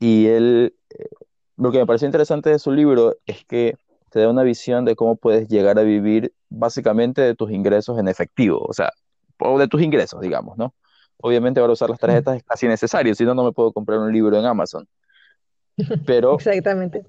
[0.00, 1.08] y él, eh,
[1.56, 3.76] lo que me pareció interesante de su libro es que
[4.10, 8.08] te da una visión de cómo puedes llegar a vivir básicamente de tus ingresos en
[8.08, 8.90] efectivo, o sea,
[9.40, 10.74] o de tus ingresos, digamos, ¿no?
[11.18, 14.12] Obviamente ahora usar las tarjetas es casi necesario, si no, no me puedo comprar un
[14.12, 14.88] libro en Amazon.
[16.06, 17.04] Pero, Exactamente.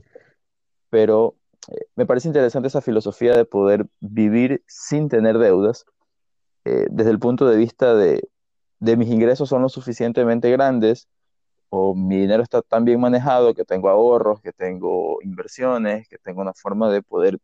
[0.90, 1.36] Pero
[1.70, 5.86] eh, me parece interesante esa filosofía de poder vivir sin tener deudas,
[6.66, 8.28] eh, desde el punto de vista de,
[8.80, 11.08] de mis ingresos son lo suficientemente grandes
[11.70, 16.42] o mi dinero está tan bien manejado que tengo ahorros, que tengo inversiones, que tengo
[16.42, 17.40] una forma de poder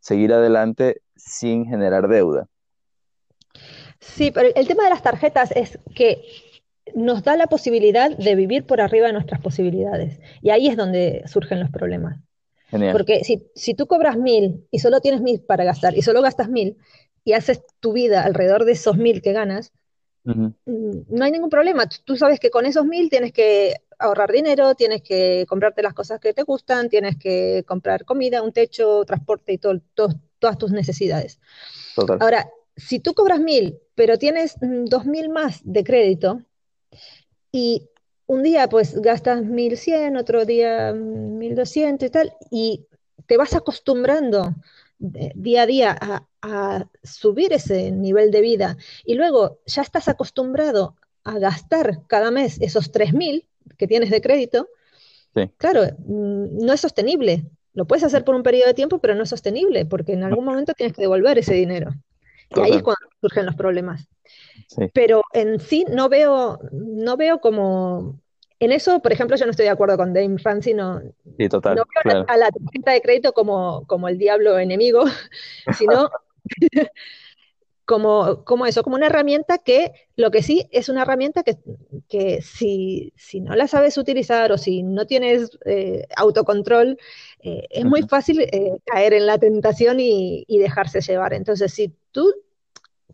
[0.00, 2.48] seguir adelante sin generar deuda.
[4.02, 6.22] Sí, pero el tema de las tarjetas es que
[6.94, 10.18] nos da la posibilidad de vivir por arriba de nuestras posibilidades.
[10.42, 12.18] Y ahí es donde surgen los problemas.
[12.90, 16.48] Porque si, si, tú cobras mil y solo tienes mil para gastar y solo gastas
[16.48, 16.78] mil
[17.22, 19.72] y haces tu vida alrededor de esos mil que ganas,
[20.24, 21.86] mm, no hay ningún problema.
[22.04, 26.18] Tú sabes que con esos mil tienes que ahorrar dinero, tienes que comprarte las cosas
[26.18, 29.78] que te gustan, tienes que comprar comida, un techo, transporte y todo,
[30.38, 31.38] todas tus necesidades.
[32.20, 36.42] Ahora, si tú cobras mil, pero tienes mm, dos mil más de crédito,
[37.52, 37.88] y
[38.26, 42.86] un día pues gastas 1100, otro día 1200 y tal, y
[43.26, 44.54] te vas acostumbrando
[45.14, 46.26] eh, día a día a,
[47.04, 52.90] subir ese nivel de vida y luego ya estás acostumbrado a gastar cada mes esos
[52.90, 53.46] 3000
[53.78, 54.68] que tienes de crédito,
[55.56, 57.44] claro, mm, no es sostenible.
[57.74, 60.44] Lo puedes hacer por un periodo de tiempo, pero no es sostenible porque en algún
[60.44, 61.92] momento tienes que devolver ese dinero.
[62.56, 64.06] Y ahí es cuando surgen los problemas.
[64.92, 68.20] Pero en sí no veo, no veo como...
[68.58, 71.00] En eso, por ejemplo, yo no estoy de acuerdo con Dame Ramsey, no,
[71.36, 75.02] sí, total, no veo a la tarjeta de crédito como, como el diablo enemigo,
[75.76, 76.08] sino
[77.84, 81.58] como, como eso, como una herramienta que lo que sí es una herramienta que,
[82.08, 86.98] que si, si no la sabes utilizar o si no tienes eh, autocontrol,
[87.40, 91.34] eh, es muy fácil eh, caer en la tentación y, y, dejarse llevar.
[91.34, 92.32] Entonces, si tú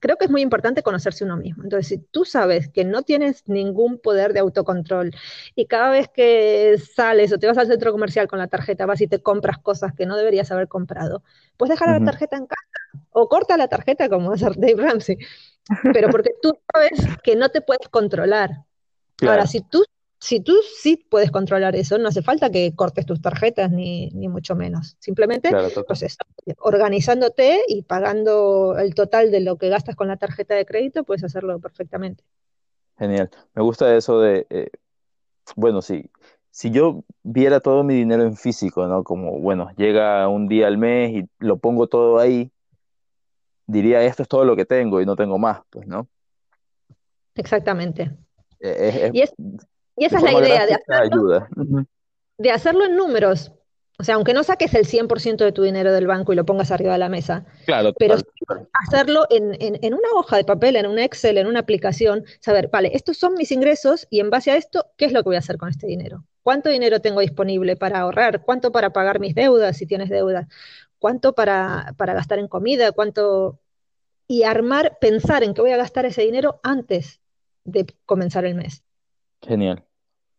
[0.01, 1.63] creo que es muy importante conocerse uno mismo.
[1.63, 5.11] Entonces, si tú sabes que no tienes ningún poder de autocontrol
[5.55, 9.01] y cada vez que sales o te vas al centro comercial con la tarjeta, vas
[9.01, 11.23] y te compras cosas que no deberías haber comprado,
[11.57, 12.63] puedes dejar la tarjeta en casa
[13.11, 15.19] o corta la tarjeta como hace Dave Ramsey.
[15.93, 18.51] Pero porque tú sabes que no te puedes controlar.
[19.21, 19.85] Ahora, si tú
[20.21, 24.57] si tú sí puedes controlar eso, no hace falta que cortes tus tarjetas ni, mucho
[24.57, 24.97] menos.
[24.99, 25.51] Simplemente,
[25.87, 26.19] pues
[26.59, 31.23] organizándote y pagando el total de lo que gastas con la tarjeta de crédito, puedes
[31.23, 32.25] hacerlo perfectamente.
[32.99, 33.31] Genial.
[33.55, 34.71] Me gusta eso de, eh,
[35.55, 36.11] bueno, sí,
[36.51, 39.05] si yo viera todo mi dinero en físico, ¿no?
[39.05, 42.51] Como, bueno, llega un día al mes y lo pongo todo ahí,
[43.67, 46.09] diría, esto es todo lo que tengo y no tengo más, pues, ¿no?
[47.37, 48.11] Exactamente.
[48.59, 49.33] Eh, y es,
[49.99, 51.47] y esa es la idea de hacerlo,
[52.39, 53.53] de hacerlo en números.
[54.01, 56.71] O sea, aunque no saques el 100% de tu dinero del banco y lo pongas
[56.71, 58.15] arriba de la mesa, claro, pero
[58.87, 62.93] hacerlo en, en, una hoja de papel, en un Excel, en una aplicación, saber, vale,
[62.95, 65.41] estos son mis ingresos y en base a esto, ¿qué es lo que voy a
[65.41, 66.23] hacer con este dinero?
[66.45, 68.43] ¿Cuánto dinero tengo disponible para ahorrar?
[68.45, 70.47] ¿Cuánto para pagar mis deudas si tienes deudas?
[71.01, 72.93] ¿Cuánto para, para gastar en comida?
[72.93, 73.59] ¿Cuánto?
[74.29, 77.21] Y armar, pensar en qué voy a gastar ese dinero antes
[77.65, 78.85] de comenzar el mes.
[79.43, 79.88] Genial.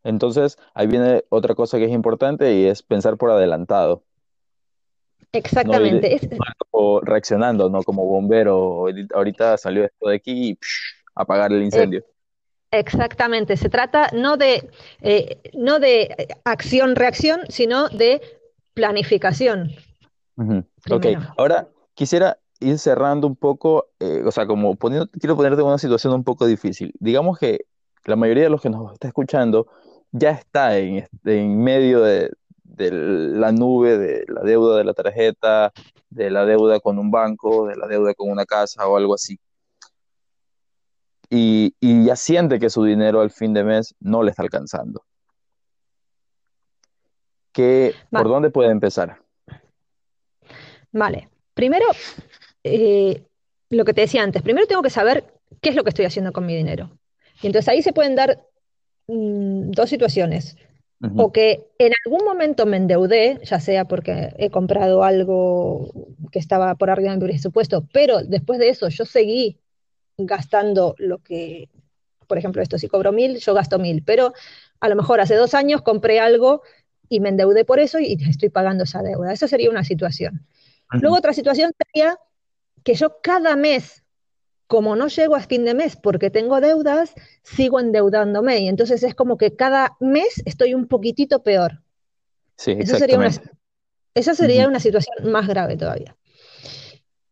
[0.04, 4.04] Entonces, ahí viene otra cosa que es importante y es pensar por adelantado.
[5.32, 6.20] Exactamente.
[6.72, 7.84] o reaccionando, ¿no?
[7.84, 10.60] Como bombero, ahorita salió esto de aquí y
[11.14, 12.04] apagar el incendio.
[12.72, 13.58] Exactamente.
[13.58, 14.70] Se trata no de,
[15.02, 18.22] eh, no de acción-reacción, sino de
[18.74, 19.72] planificación.
[20.90, 21.06] Ok,
[21.38, 25.78] ahora quisiera ir cerrando un poco, eh, o sea, como poniendo, quiero ponerte en una
[25.78, 26.94] situación un poco difícil.
[27.00, 27.66] Digamos que
[28.06, 29.68] la mayoría de los que nos está escuchando
[30.12, 32.32] ya está en, en medio de,
[32.80, 35.72] de la nube, de la deuda de la tarjeta,
[36.10, 39.40] de la deuda con un banco, de la deuda con una casa o algo así.
[41.30, 41.74] Y,
[42.06, 45.04] ya siente que su dinero al fin de mes no le está alcanzando.
[47.52, 49.22] ¿Qué, ¿Por dónde puede empezar?
[50.92, 51.86] Vale, primero,
[52.64, 53.28] eh,
[53.70, 56.32] lo que te decía antes, primero tengo que saber qué es lo que estoy haciendo
[56.32, 56.90] con mi dinero.
[57.42, 58.49] Y entonces ahí se pueden dar
[59.10, 60.56] mm, dos situaciones.
[61.16, 65.90] O que en algún momento me endeudé, ya sea porque he comprado algo
[66.30, 69.62] que estaba por arriba de mi presupuesto, pero después de eso yo seguí
[70.18, 71.70] gastando lo que,
[72.28, 74.34] por ejemplo, esto, si cobro mil, yo gasto mil, pero
[74.82, 76.64] a lo mejor hace dos años compré algo
[77.08, 79.32] y me endeudé por eso y estoy pagando esa deuda.
[79.32, 80.46] Esa sería una situación.
[80.92, 82.18] Luego otra situación sería
[82.84, 84.04] que yo cada mes
[84.70, 88.60] como no llego a fin de mes porque tengo deudas, sigo endeudándome.
[88.60, 91.82] Y entonces es como que cada mes estoy un poquitito peor.
[92.56, 93.32] Sí, Eso sería una,
[94.14, 96.16] esa sería una situación más grave todavía.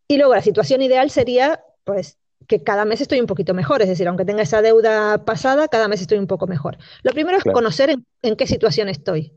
[0.08, 3.84] Y luego la situación ideal sería, pues, que cada mes estoy un poquito mejor.
[3.84, 6.80] Es decir, aunque tenga esa deuda pasada, cada mes estoy un poco mejor.
[7.04, 7.92] Lo primero es conocer
[8.24, 9.32] en, qué situación estoy.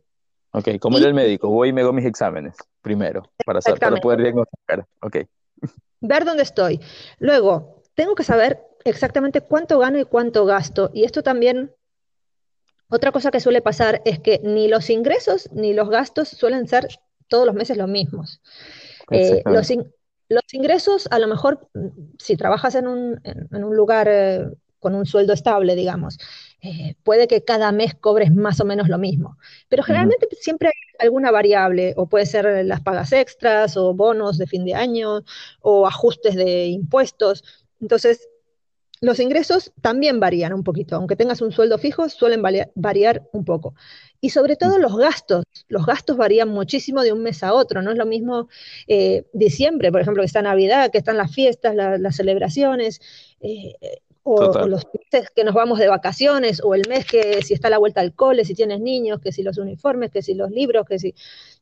[0.52, 4.22] Ok, como el médico, voy y me hago mis exámenes primero para, saber, para poder
[4.22, 4.86] diagnosticar.
[5.02, 5.16] Ok.
[6.00, 6.80] Ver dónde estoy.
[7.18, 10.90] Luego, tengo que saber exactamente cuánto gano y cuánto gasto.
[10.92, 11.72] Y esto también,
[12.88, 16.88] otra cosa que suele pasar es que ni los ingresos ni los gastos suelen ser
[17.28, 18.42] todos los meses los mismos.
[19.10, 19.70] Eh, los,
[20.52, 21.68] ingresos, a lo mejor,
[22.18, 24.46] si trabajas en un, lugar eh,
[24.78, 26.18] con un sueldo estable, digamos,
[26.62, 29.38] eh, puede que cada mes cobres más o menos lo mismo.
[29.68, 34.46] Pero generalmente siempre hay alguna variable, o puede ser las pagas extras, o bonos de
[34.46, 35.22] fin de año,
[35.60, 37.44] o ajustes de impuestos.
[37.80, 38.28] Entonces,
[39.00, 42.42] los ingresos también varían un poquito, aunque tengas un sueldo fijo, suelen
[42.74, 43.74] variar un poco.
[44.20, 47.92] Y sobre todo los gastos, los gastos varían muchísimo de un mes a otro, no
[47.92, 48.48] es lo mismo
[48.86, 53.00] eh, diciembre, por ejemplo, que está Navidad, que están las fiestas, las celebraciones,
[53.40, 53.72] eh,
[54.22, 57.78] o, los meses que nos vamos de vacaciones, o el mes que si está la
[57.78, 60.98] vuelta al cole, si tienes niños, que si los uniformes, que si los libros, que
[60.98, 61.14] si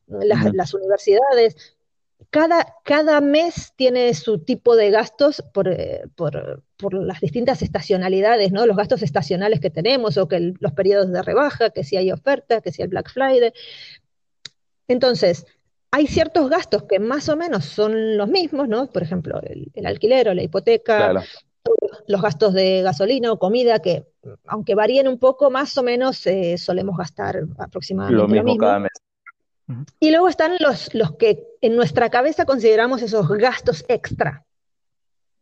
[0.07, 1.78] las universidades,
[2.29, 8.65] cada, cada mes tiene su tipo de gastos eh, por, por, las distintas estacionalidades, ¿no?
[8.65, 12.61] Los gastos estacionales que tenemos o que los periodos de rebaja, que si hay oferta,
[12.61, 13.51] que si hay Black Friday.
[14.87, 15.45] Entonces,
[15.91, 18.87] hay ciertos gastos que más o menos son los mismos, ¿no?
[18.91, 21.23] Por ejemplo, el, alquiler o la hipoteca,
[22.07, 24.07] los gastos de gasolina o comida, que
[24.45, 28.91] aunque varíen un poco, más o menos eh, solemos gastar aproximadamente lo mismo, cada mes.
[29.99, 34.45] Y luego están los, los que en nuestra cabeza consideramos esos gastos extra.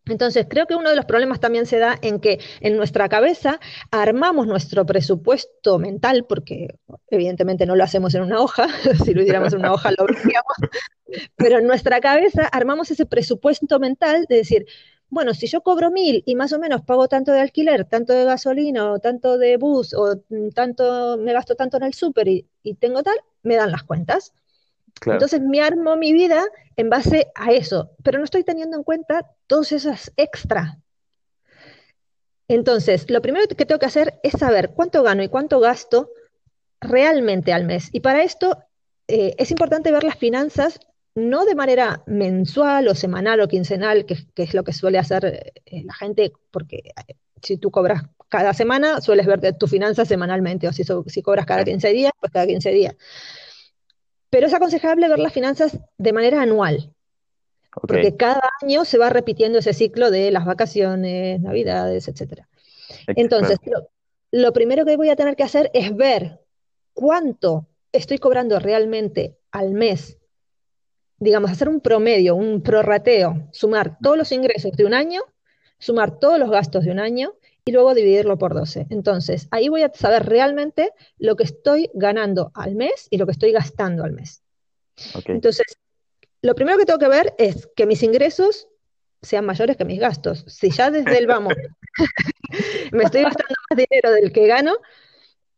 [0.06, 3.60] Entonces, creo que uno de los problemas también se da en que en nuestra cabeza
[3.92, 6.76] armamos nuestro presupuesto mental, porque
[7.10, 8.68] evidentemente no lo hacemos en una hoja,
[9.04, 10.56] si lo hiciéramos en una hoja lo veríamos,
[11.36, 14.66] pero en nuestra cabeza armamos ese presupuesto mental de decir,
[15.10, 18.26] bueno, si yo cobro mil y más o menos pago tanto de alquiler, tanto de
[18.26, 20.18] gasolina, o tanto de bus, o
[20.54, 22.46] tanto, me gasto tanto en el súper y,
[22.80, 23.16] tengo tal,
[23.48, 24.34] me dan las cuentas.
[25.06, 26.44] Entonces me armo mi vida
[26.76, 30.80] en base a eso, pero no estoy teniendo en cuenta todas esas extra.
[32.48, 36.10] Entonces, lo primero que tengo que hacer es saber cuánto gano y cuánto gasto
[36.80, 37.90] realmente al mes.
[37.92, 38.64] Y para esto
[39.08, 40.80] eh, es importante ver las finanzas
[41.16, 45.84] no de manera mensual o semanal o quincenal, que, es lo que suele hacer eh,
[45.84, 50.74] la gente, porque eh, si tú cobras cada semana, sueles ver tu finanzas semanalmente, o
[50.74, 52.96] si, si cobras cada 15 días, pues cada 15 días.
[54.30, 56.94] Pero es aconsejable ver las finanzas de manera anual,
[57.72, 62.44] porque cada año se va repitiendo ese ciclo de las vacaciones, navidades, etc.
[63.08, 63.58] Entonces,
[64.32, 66.42] lo primero que voy a tener que hacer es ver
[66.94, 70.18] cuánto estoy cobrando realmente al mes
[71.20, 75.22] digamos, hacer un promedio, un prorrateo, sumar todos los ingresos de un año,
[75.80, 77.34] sumar todos los gastos de un año
[77.68, 78.88] y luego dividirlo por 12.
[78.90, 83.34] Entonces, ahí voy a saber realmente lo que estoy ganando al mes y lo que
[83.34, 84.42] estoy gastando al mes.
[85.26, 85.66] Entonces,
[86.42, 88.70] lo primero que tengo que ver es que mis ingresos
[89.22, 90.46] sean mayores que mis gastos.
[90.48, 91.54] Si ya desde el vamos
[92.94, 94.78] me estoy gastando más dinero del que gano,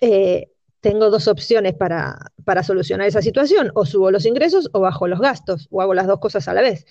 [0.02, 0.50] eh,
[0.82, 2.18] tengo dos opciones para,
[2.64, 6.20] solucionar esa situación, o subo los ingresos o bajo los gastos, o hago las dos
[6.20, 6.88] cosas a la vez.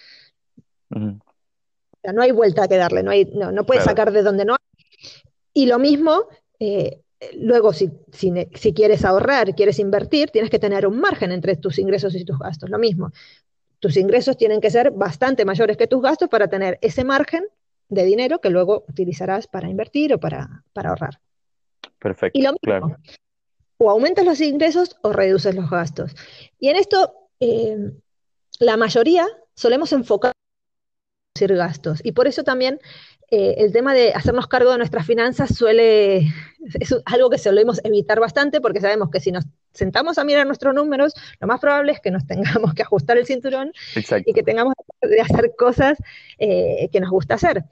[0.91, 4.68] no hay vuelta que darle, no, hay, no, puedes sacar de donde no hay.
[5.59, 6.29] Y lo mismo,
[6.61, 7.01] eh,
[7.35, 12.15] luego si, si, quieres ahorrar, quieres invertir, tienes que tener un margen entre tus ingresos
[12.15, 13.11] y tus gastos, lo mismo.
[13.81, 17.45] Tus ingresos tienen que ser bastante mayores que tus gastos para tener ese margen
[17.89, 21.19] de dinero que luego utilizarás para invertir o para, ahorrar.
[21.99, 22.39] Perfecto.
[22.39, 22.97] Y lo mismo,
[23.79, 26.15] o aumentas los ingresos o reduces los gastos.
[26.61, 27.95] Y en esto, eh,
[28.61, 30.35] la mayoría solemos enfocar
[31.35, 32.01] en reducir gastos.
[32.05, 32.79] Y por eso también
[33.31, 36.29] eh, el tema de hacernos cargo de nuestras finanzas suele,
[36.81, 40.75] es algo que solemos evitar bastante porque sabemos que si nos sentamos a mirar nuestros
[40.75, 43.73] números, lo más probable es que nos tengamos que ajustar el cinturón
[44.25, 44.73] y que tengamos
[45.03, 45.99] que hacer cosas
[46.39, 47.65] eh, que nos gusta hacer.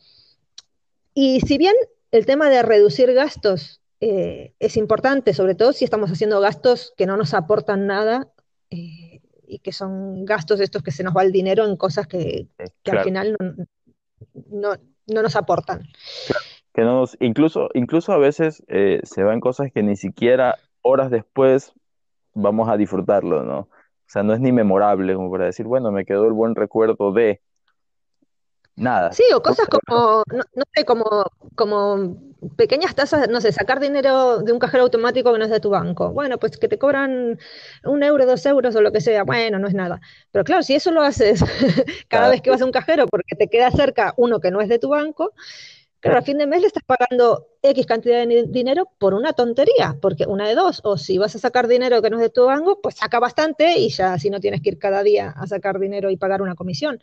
[1.14, 1.74] Y si bien
[2.10, 7.06] el tema de reducir gastos eh, es importante, sobre todo si estamos haciendo gastos que
[7.06, 8.30] no nos aportan nada
[8.68, 12.48] y que son gastos estos que se nos va el dinero en cosas que,
[12.84, 13.36] al final
[14.50, 14.76] no,
[15.06, 15.82] nos aportan.
[16.74, 21.72] Que nos, incluso, incluso a veces eh, se van cosas que ni siquiera horas después
[22.34, 23.60] vamos a disfrutarlo, ¿no?
[23.60, 27.12] O sea, no es ni memorable como para decir, bueno, me quedó el buen recuerdo
[27.12, 27.40] de,
[28.76, 29.12] Nada.
[29.12, 31.04] Sí, o cosas como, no, sé, como,
[31.54, 32.18] como
[32.58, 35.70] pequeñas tasas, no sé, sacar dinero de un cajero automático que no es de tu
[35.70, 36.10] banco.
[36.12, 37.38] Bueno, pues que te cobran
[37.84, 40.00] un euro, dos euros o lo que sea, bueno, no es nada.
[40.30, 41.40] Pero claro, si eso lo haces
[42.08, 44.68] cada vez que vas a un cajero porque te queda cerca uno que no es
[44.68, 45.32] de tu banco,
[46.06, 49.98] Claro, a fin de mes le estás pagando X cantidad de dinero por una tontería,
[50.00, 52.44] porque una de dos, o si vas a sacar dinero que no es de tu
[52.44, 55.78] banco, pues saca bastante y ya si no tienes que ir cada día a sacar
[55.78, 57.02] dinero y pagar una comisión.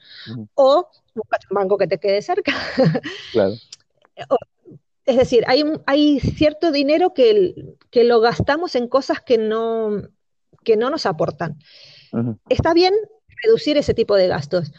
[0.56, 2.54] O busca un banco que te quede cerca.
[3.34, 3.56] Claro.
[5.06, 10.04] es decir, hay, hay cierto dinero que, que lo gastamos en cosas que no,
[10.64, 11.60] que no nos aportan.
[12.48, 12.94] Está bien
[13.44, 14.72] reducir ese tipo de gastos,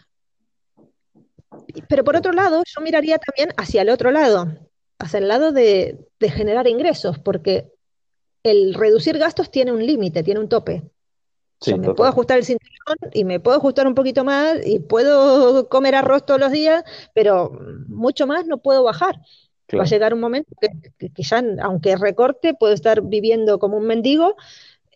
[1.89, 4.47] pero por otro lado, yo miraría también hacia el otro lado,
[4.99, 7.73] hacia el lado de, generar ingresos, porque
[8.43, 10.83] el reducir gastos tiene un límite, tiene un tope.
[11.67, 15.95] me puedo ajustar el cinturón y me puedo ajustar un poquito más y puedo comer
[15.95, 16.83] arroz todos los días,
[17.15, 17.53] pero
[17.89, 19.21] mucho más no puedo bajar.
[19.77, 24.37] Va a llegar un momento que, ya, aunque recorte, puedo estar viviendo como un mendigo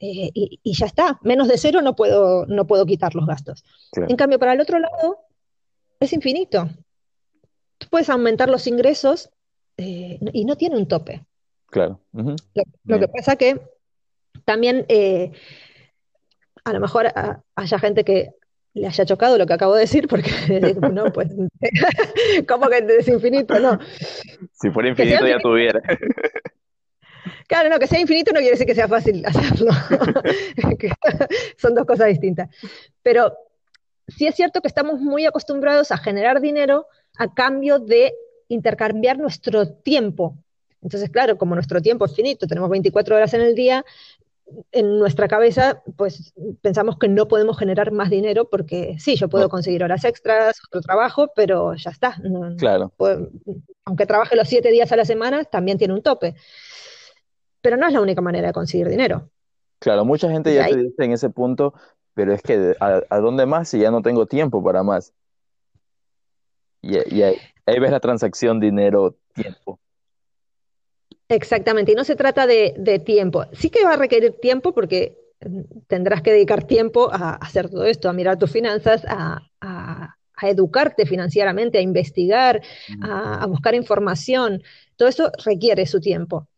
[0.00, 1.18] eh, y, ya está.
[1.22, 3.64] Menos de cero no puedo, no puedo quitar los gastos.
[3.92, 5.28] En cambio, para el otro lado,
[6.01, 6.68] es infinito.
[7.78, 9.30] Tú puedes aumentar los ingresos
[9.76, 11.24] eh, y no tiene un tope.
[11.66, 12.01] Claro.
[12.12, 13.61] lo, que pasa que
[14.44, 15.32] también eh,
[16.64, 17.12] a lo mejor
[17.55, 18.30] haya gente que
[18.74, 20.30] le haya chocado lo que acabo de decir, porque
[20.92, 21.28] no, pues,
[22.49, 23.59] ¿cómo que es infinito?
[23.59, 23.78] No.
[24.53, 25.80] Si fuera infinito ya tuviera.
[27.46, 29.72] Claro, no, que sea infinito no quiere decir que sea fácil hacerlo.
[31.57, 32.49] Son dos cosas distintas.
[33.03, 33.34] Pero
[34.09, 36.86] sí es cierto que estamos muy acostumbrados a generar dinero
[37.16, 38.14] a cambio de
[38.48, 40.36] intercambiar nuestro tiempo.
[40.82, 43.84] Entonces, claro, como nuestro tiempo es finito, tenemos 24 horas en el día,
[44.72, 46.32] en nuestra cabeza, pues
[46.62, 50.80] pensamos que no podemos generar más dinero porque sí, yo puedo conseguir horas extras, otro
[50.80, 52.16] trabajo, pero ya está.
[52.56, 52.92] claro.
[53.84, 56.34] aunque trabaje los siete días a la semana, también tiene un tope.
[57.61, 59.28] Pero no es la única manera de conseguir dinero.
[59.80, 61.74] Claro, mucha gente ya te dice en ese punto,
[62.19, 65.14] pero es que ¿a, dónde más si ya no tengo tiempo para más?
[66.83, 69.79] Y, ahí, ves la transacción dinero-tiempo.
[71.29, 73.45] Exactamente, y no se trata de, tiempo.
[73.53, 75.16] Sí que va a requerir tiempo porque
[75.87, 81.79] tendrás que dedicar tiempo a, hacer todo esto, a mirar tus finanzas, a, educarte financieramente,
[81.79, 82.61] a investigar,
[83.01, 84.64] a, buscar información.
[84.97, 86.49] Todo eso requiere su tiempo.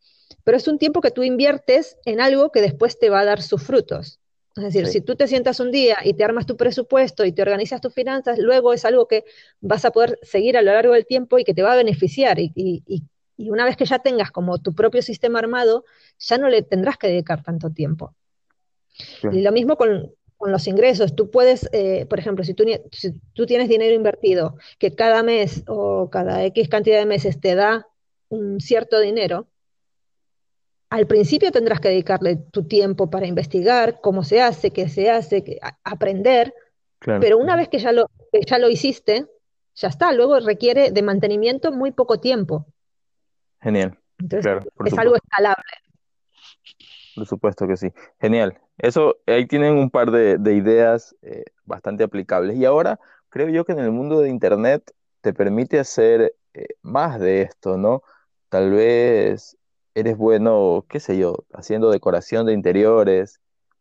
[0.43, 3.43] Pero es un tiempo que tú inviertes en algo que después te va a dar
[3.43, 4.20] sus frutos.
[4.57, 7.43] Es decir, si tú te sientas un día y te armas tu presupuesto y te
[7.43, 9.25] organizas tus finanzas, luego es algo que
[9.61, 12.39] vas a poder seguir a lo largo del tiempo y que te va a beneficiar.
[12.41, 13.05] Y,
[13.39, 15.85] una vez que ya tengas como tu propio sistema armado,
[16.19, 18.15] ya no le tendrás que dedicar tanto tiempo.
[19.33, 21.15] Y lo mismo con, los ingresos.
[21.15, 25.63] Tú puedes, eh, por ejemplo, si tú, si tú tienes dinero invertido que cada mes
[25.69, 27.87] o cada X cantidad de meses te da
[28.29, 29.49] un cierto dinero,
[30.91, 35.61] al principio tendrás que dedicarle tu tiempo para investigar cómo se hace, qué se hace,
[35.85, 36.53] aprender,
[36.99, 38.11] pero una vez que ya lo,
[38.47, 39.27] ya lo hiciste,
[39.77, 42.67] ya está, luego requiere de mantenimiento muy poco tiempo.
[43.61, 43.97] Genial.
[44.19, 45.65] Entonces, es algo escalable.
[47.15, 47.93] Por supuesto que sí.
[48.21, 48.59] Genial.
[48.77, 52.57] Eso, ahí tienen un par de, ideas eh, bastante aplicables.
[52.57, 57.21] Y ahora creo yo que en el mundo de Internet te permite hacer eh, más
[57.21, 58.03] de esto, ¿no?
[58.49, 59.57] Tal vez
[59.95, 63.41] eres bueno, qué sé yo, haciendo decoración de interiores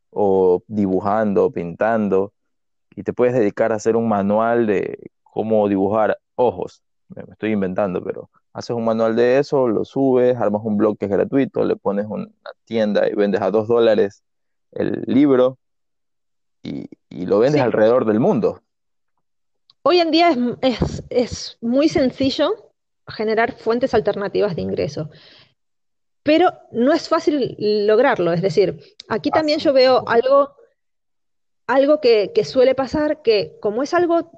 [0.09, 2.33] o dibujando, pintando,
[2.95, 6.81] y te puedes dedicar a hacer un manual de cómo dibujar ojos.
[7.09, 11.05] Me estoy inventando, pero haces un manual de eso, lo subes, armas un blog que
[11.05, 12.27] es gratuito, le pones una
[12.65, 14.23] tienda y vendes a dos dólares
[14.71, 15.57] el libro
[16.63, 16.87] y,
[17.25, 18.61] lo vendes alrededor del mundo.
[19.83, 22.71] Hoy en día es, es muy sencillo
[23.07, 25.09] generar fuentes alternativas de ingreso.
[26.29, 28.31] Pero no es fácil lograrlo.
[28.31, 30.53] Es decir, aquí también yo veo algo,
[31.65, 34.31] algo que, suele pasar, que como es algo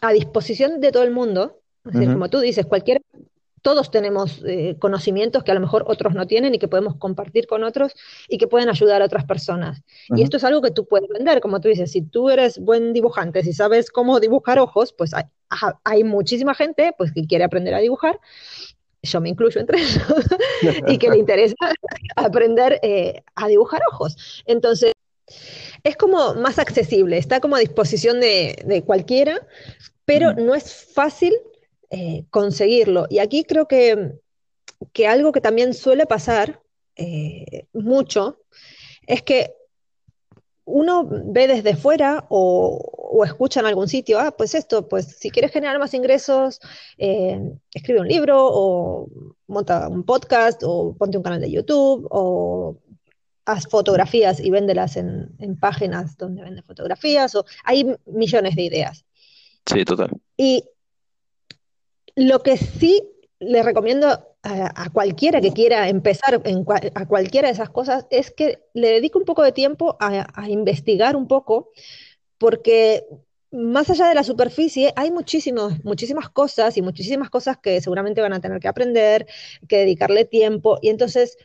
[0.00, 3.00] a disposición de todo el mundo, como tú dices, cualquier
[3.62, 7.48] todos tenemos eh, conocimientos que a lo mejor otros no tienen y que podemos compartir
[7.48, 7.94] con otros
[8.28, 9.82] y que pueden ayudar a otras personas.
[10.08, 12.92] Y esto es algo que tú puedes vender, como tú dices, si tú eres buen
[12.92, 17.78] dibujante, si sabes cómo dibujar ojos, pues hay, muchísima gente pues, que quiere aprender a
[17.78, 18.20] dibujar,
[19.06, 20.02] yo me incluyo entre ellos,
[20.88, 21.56] y que le interesa
[22.16, 24.42] aprender eh, a dibujar ojos.
[24.46, 24.92] Entonces,
[25.82, 29.46] es como más accesible, está como a disposición de, cualquiera,
[30.04, 31.34] pero no es fácil
[31.90, 33.06] eh, conseguirlo.
[33.08, 34.12] Y aquí creo que,
[34.92, 36.60] que, algo que también suele pasar
[36.96, 38.40] eh, mucho
[39.06, 39.54] es que
[40.64, 45.52] uno ve desde fuera o, escucha en algún sitio, ah, pues esto, pues si quieres
[45.52, 46.60] generar más ingresos,
[46.98, 47.40] eh,
[47.72, 49.08] escribe un libro o
[49.46, 52.78] monta un podcast o ponte un canal de YouTube o
[53.44, 59.04] haz fotografías y véndelas en, en páginas donde vende fotografías o hay millones de ideas.
[59.66, 60.10] Sí, total.
[60.36, 60.64] Y
[62.16, 63.02] lo que sí
[63.38, 64.08] le recomiendo
[64.42, 69.18] a, cualquiera que quiera empezar en a cualquiera de esas cosas es que le dedique
[69.18, 71.70] un poco de tiempo a, investigar un poco,
[72.38, 73.04] porque
[73.52, 78.40] más allá de la superficie hay muchísimas cosas y muchísimas cosas que seguramente van a
[78.40, 79.26] tener que aprender,
[79.68, 80.78] que dedicarle tiempo.
[80.82, 81.38] Y entonces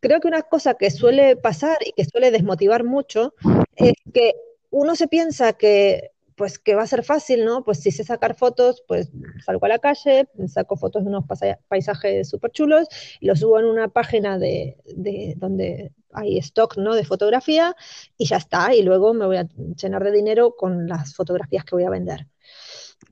[0.00, 3.34] creo que una cosa que suele pasar y que suele desmotivar mucho
[3.76, 4.34] es que
[4.70, 7.64] uno se piensa que pues que va a ser fácil, ¿no?
[7.64, 9.10] Pues si sé sacar fotos, pues
[9.44, 11.24] salgo a la calle, saco fotos de unos
[11.66, 12.86] paisajes súper chulos
[13.18, 16.94] y los subo en una página de, de, donde hay stock, ¿no?
[16.94, 17.76] De fotografía
[18.16, 18.74] y ya está.
[18.74, 19.48] Y luego me voy a
[19.80, 22.26] llenar de dinero con las fotografías que voy a vender.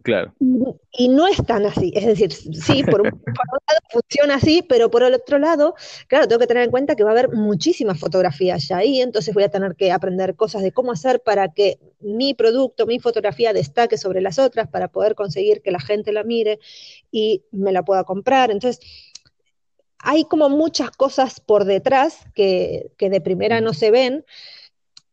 [0.03, 0.34] Claro.
[0.92, 1.92] Y, no es tan así.
[1.94, 5.74] Es decir, sí, por un, lado funciona así, pero por el otro lado,
[6.09, 9.34] claro, tengo que tener en cuenta que va a haber muchísimas fotografías ya ahí, entonces
[9.34, 13.53] voy a tener que aprender cosas de cómo hacer para que mi producto, mi fotografía
[13.53, 16.61] destaque sobre las otras, para poder conseguir que la gente la mire
[17.11, 18.51] y me la pueda comprar.
[18.51, 18.80] Entonces,
[19.99, 24.24] hay como muchas cosas por detrás que, que de primera no se ven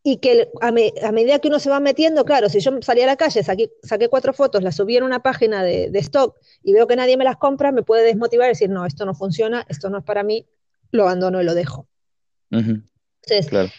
[0.05, 3.15] y que a, medida que uno se va metiendo, claro, si yo salí a la
[3.15, 6.97] calle, saqué, saqué cuatro fotos, las subí en una página de, stock y veo que
[6.97, 9.99] nadie me las compra, me puede desmotivar y decir, no, esto no funciona, esto no
[9.99, 10.45] es para mí,
[10.91, 11.87] lo abandono y lo dejo.
[12.51, 13.71] Entonces,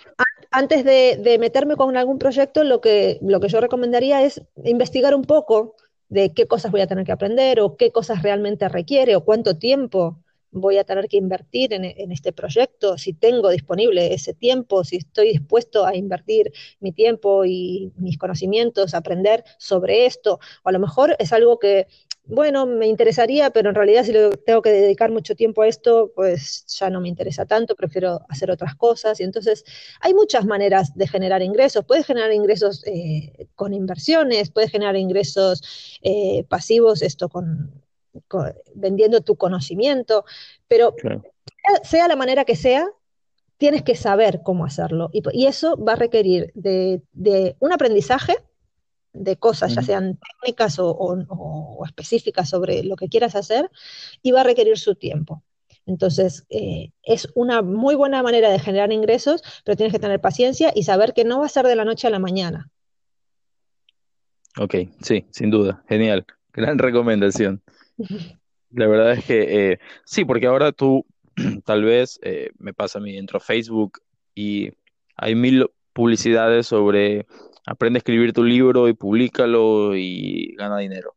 [0.51, 5.25] antes de, meterme con algún proyecto, lo que, lo que yo recomendaría es investigar un
[5.25, 5.77] poco
[6.09, 9.59] de qué cosas voy a tener que aprender o qué cosas realmente requiere o cuánto
[9.59, 10.24] tiempo
[10.55, 15.33] voy a tener que invertir en, este proyecto, si tengo disponible ese tiempo, si estoy
[15.33, 21.17] dispuesto a invertir mi tiempo y mis conocimientos, aprender sobre esto, o a lo mejor
[21.19, 21.89] es algo que,
[22.27, 24.13] bueno, me interesaría, pero en realidad si
[24.47, 28.51] tengo que dedicar mucho tiempo a esto, pues ya no me interesa tanto, prefiero hacer
[28.51, 29.21] otras cosas.
[29.21, 29.65] Y entonces
[30.01, 31.85] hay muchas maneras de generar ingresos.
[31.85, 37.84] Puedes generar ingresos eh, con inversiones, puedes generar ingresos eh, pasivos, esto con
[38.75, 40.25] vendiendo tu conocimiento,
[40.69, 40.95] pero
[41.83, 42.89] sea la manera que sea,
[43.57, 45.11] tienes que saber cómo hacerlo.
[45.13, 47.03] Y, eso va a requerir de,
[47.61, 48.37] un aprendizaje
[49.13, 53.71] de cosas, ya sean técnicas o, específicas sobre lo que quieras hacer,
[54.23, 55.43] y va a requerir su tiempo.
[55.87, 60.73] Entonces, eh, es una muy buena manera de generar ingresos, pero tienes que tener paciencia
[60.75, 62.71] y saber que no va a ser de la noche a la mañana.
[64.59, 65.85] Ok, sí, sin duda.
[65.89, 66.25] Genial.
[66.53, 67.63] Gran recomendación.
[68.71, 71.07] La verdad es que eh, sí, porque ahora tú
[71.65, 74.01] tal vez eh, me pasa a mí, entro a Facebook
[74.35, 74.71] y
[75.17, 77.27] hay mil publicidades sobre
[77.67, 81.15] aprende a escribir tu libro y públicalo y gana dinero.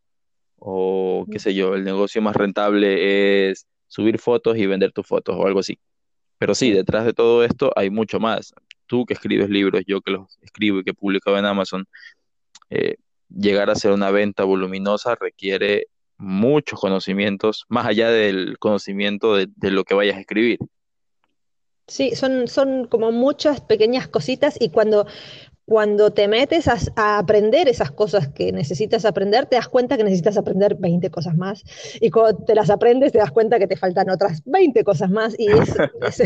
[0.57, 5.35] O qué sé yo, el negocio más rentable es subir fotos y vender tus fotos
[5.37, 5.79] o algo así.
[6.37, 8.53] Pero sí, detrás de todo esto hay mucho más.
[8.85, 11.85] Tú que escribes libros, yo que los escribo y que publico en Amazon,
[12.69, 12.97] eh,
[13.29, 15.87] llegar a hacer una venta voluminosa requiere
[16.17, 20.59] muchos conocimientos, más allá del conocimiento de, lo que vayas a escribir.
[21.87, 25.07] Sí, son, son como muchas pequeñas cositas y cuando,
[25.67, 30.37] cuando te metes a, aprender esas cosas que necesitas aprender, te das cuenta que necesitas
[30.37, 31.65] aprender 20 cosas más.
[31.99, 35.35] Y cuando te las aprendes, te das cuenta que te faltan otras 20 cosas más.
[35.37, 36.23] Y es,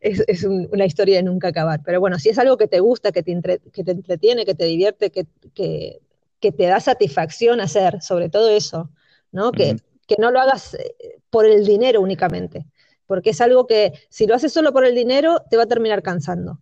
[0.28, 1.80] es, una historia de nunca acabar.
[1.84, 4.66] Pero bueno, si es algo que te gusta, que te, que te entretiene, que te
[4.66, 5.98] divierte, que, que,
[6.40, 8.90] que te da satisfacción hacer, sobre todo eso,
[9.32, 9.52] ¿no?
[9.52, 9.76] Que,
[10.06, 10.94] que no lo hagas eh,
[11.30, 12.66] por el dinero únicamente,
[13.06, 16.02] porque es algo que si lo haces solo por el dinero, te va a terminar
[16.02, 16.60] cansando,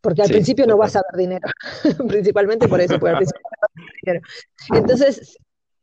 [0.00, 1.48] porque al principio no vas a dar dinero,
[2.08, 4.26] principalmente por eso, porque al principio no vas a dar dinero.
[4.74, 5.38] Entonces,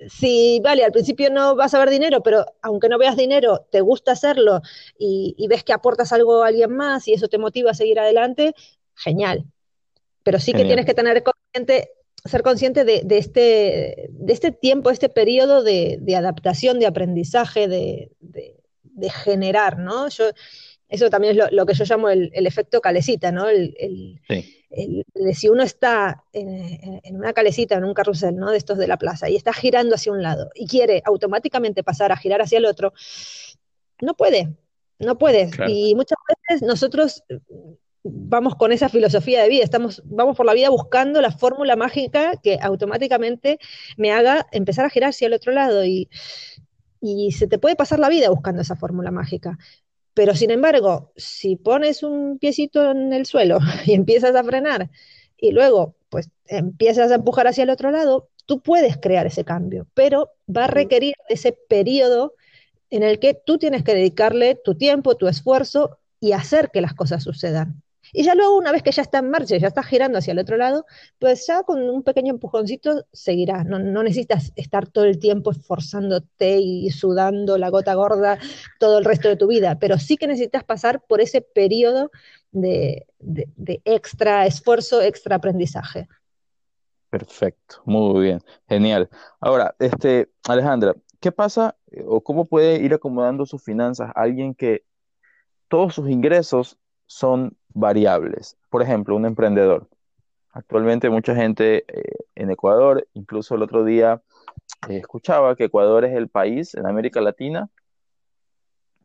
[0.08, 3.82] si, vale, al principio no vas a ver dinero, pero aunque no veas dinero, te
[3.82, 4.62] gusta hacerlo
[4.98, 8.00] y, y ves que aportas algo a alguien más y eso te motiva a seguir
[8.00, 8.54] adelante,
[8.96, 9.46] genial.
[10.24, 11.92] Pero sí que tienes que tener consciente,
[12.26, 17.68] ser consciente de, de este, de este tiempo, este periodo de, de adaptación, de aprendizaje,
[17.68, 18.12] de,
[19.10, 20.10] generar, ¿no?
[20.10, 20.26] Yo,
[20.88, 23.48] eso también es lo, lo que yo llamo el, el efecto calecita, ¿no?
[23.50, 28.36] El, el- Sí, el- de si uno está en, en una calecita, en un carrusel,
[28.36, 28.52] ¿no?
[28.52, 32.12] De estos de la plaza, y está girando hacia un lado y quiere automáticamente pasar
[32.12, 32.94] a girar hacia el otro,
[34.02, 34.50] no puede,
[35.00, 35.50] no puede.
[35.50, 35.72] claro.
[35.74, 36.18] Y muchas
[36.50, 37.24] veces nosotros
[38.04, 42.34] vamos con esa filosofía de vida, estamos, vamos por la vida buscando la fórmula mágica
[42.42, 43.60] que automáticamente
[43.98, 46.10] me haga empezar a girar hacia el otro lado y,
[47.00, 49.58] y se te puede pasar la vida buscando esa fórmula mágica.
[50.14, 54.90] Pero sin embargo, si pones un piecito en el suelo y empiezas a frenar
[55.38, 59.88] y luego pues empiezas a empujar hacia el otro lado, tú puedes crear ese cambio,
[59.94, 62.36] pero va a requerir ese periodo
[62.90, 66.94] en el que tú tienes que dedicarle tu tiempo, tu esfuerzo y hacer que las
[66.94, 67.82] cosas sucedan.
[68.14, 70.40] Y ya luego, una vez que ya está en marcha, ya está girando hacia el
[70.40, 70.86] otro lado,
[71.20, 73.64] pues ya con un pequeño empujoncito seguirá.
[73.64, 78.38] No, no necesitas estar todo el tiempo esforzándote y sudando la gota gorda
[78.80, 82.12] todo el resto de tu vida, pero sí que necesitas pasar por ese periodo
[82.52, 86.08] de, de, de extra esfuerzo, extra aprendizaje.
[87.10, 89.10] Perfecto, muy bien, genial.
[89.42, 94.86] Ahora, este, Alejandra, ¿qué pasa eh, o cómo puede ir acomodando sus finanzas alguien que
[95.68, 96.78] todos sus ingresos
[97.12, 98.58] son variables?
[98.70, 99.88] Por ejemplo, un emprendedor.
[100.54, 104.22] Actualmente mucha gente eh, en Ecuador, incluso el otro día
[104.90, 107.70] eh, escuchaba que Ecuador es el país en América Latina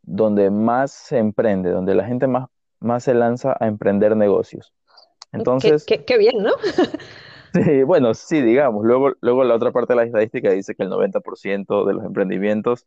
[0.02, 2.48] donde más se emprende, donde la gente más,
[2.78, 4.72] más se lanza a emprender negocios.
[5.32, 6.52] Entonces, qué, qué bien, ¿no?
[7.54, 8.84] Sí, bueno, sí, digamos.
[8.84, 12.86] Luego, luego la otra parte de la estadística dice que el 90% de los emprendimientos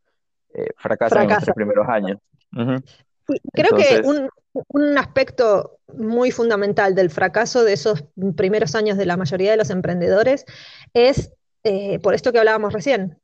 [0.53, 2.20] eh, fracasan en los tres primeros años.
[2.51, 8.04] Creo que un, un aspecto muy fundamental del fracaso de esos
[8.36, 10.45] primeros años de la mayoría de los emprendedores
[10.93, 11.34] es,
[11.64, 13.20] eh, por esto que hablábamos recién,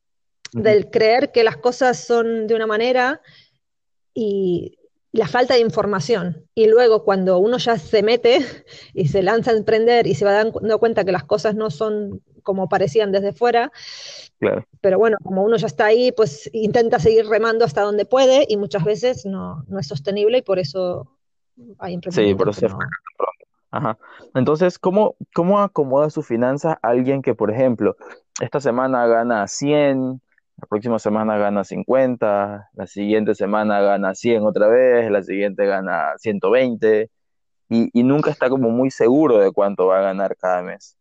[0.53, 3.21] del creer que las cosas son de una manera
[4.13, 4.77] y
[5.11, 6.45] la falta de información.
[6.53, 8.39] Y luego cuando uno ya se mete
[8.93, 12.21] y se lanza a emprender y se va dando cuenta que las cosas no son
[12.45, 13.71] como parecían desde fuera,
[14.39, 14.65] claro.
[14.79, 18.55] pero bueno, como uno ya está ahí, pues intenta seguir remando hasta donde puede y
[18.55, 21.11] muchas veces no, no es sostenible y por eso
[21.79, 22.69] hay Sí, emprendimientos no.
[22.69, 23.45] fracasan pronto.
[23.71, 23.97] Ajá.
[24.35, 27.97] Entonces, ¿cómo, cómo acomoda sus finanzas alguien que, por ejemplo,
[28.39, 30.21] esta semana gana 100,
[30.61, 36.13] la próxima semana gana 50, la siguiente semana gana 100 otra vez, la siguiente gana
[36.17, 37.09] 120
[37.69, 40.95] y, y nunca está como muy seguro de cuánto va a ganar cada mes?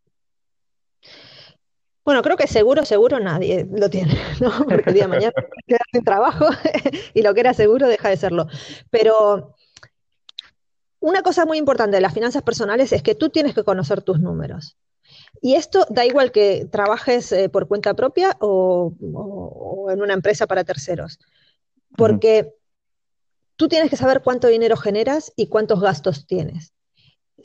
[2.05, 4.51] Bueno, creo que seguro, seguro nadie lo tiene, ¿no?
[4.65, 5.33] Porque el día de mañana
[5.67, 6.45] quedas sin trabajo
[7.13, 8.47] y lo que era seguro deja de serlo.
[8.91, 9.55] Pero
[10.99, 14.19] una cosa muy importante de las finanzas personales es que tú tienes que conocer tus
[14.19, 14.77] números.
[15.41, 20.13] Y esto da igual que trabajes eh, por cuenta propia o, o- o en una
[20.13, 21.19] empresa para terceros,
[21.97, 22.53] porque
[23.55, 26.73] tú tienes que saber cuánto dinero generas y cuántos gastos tienes.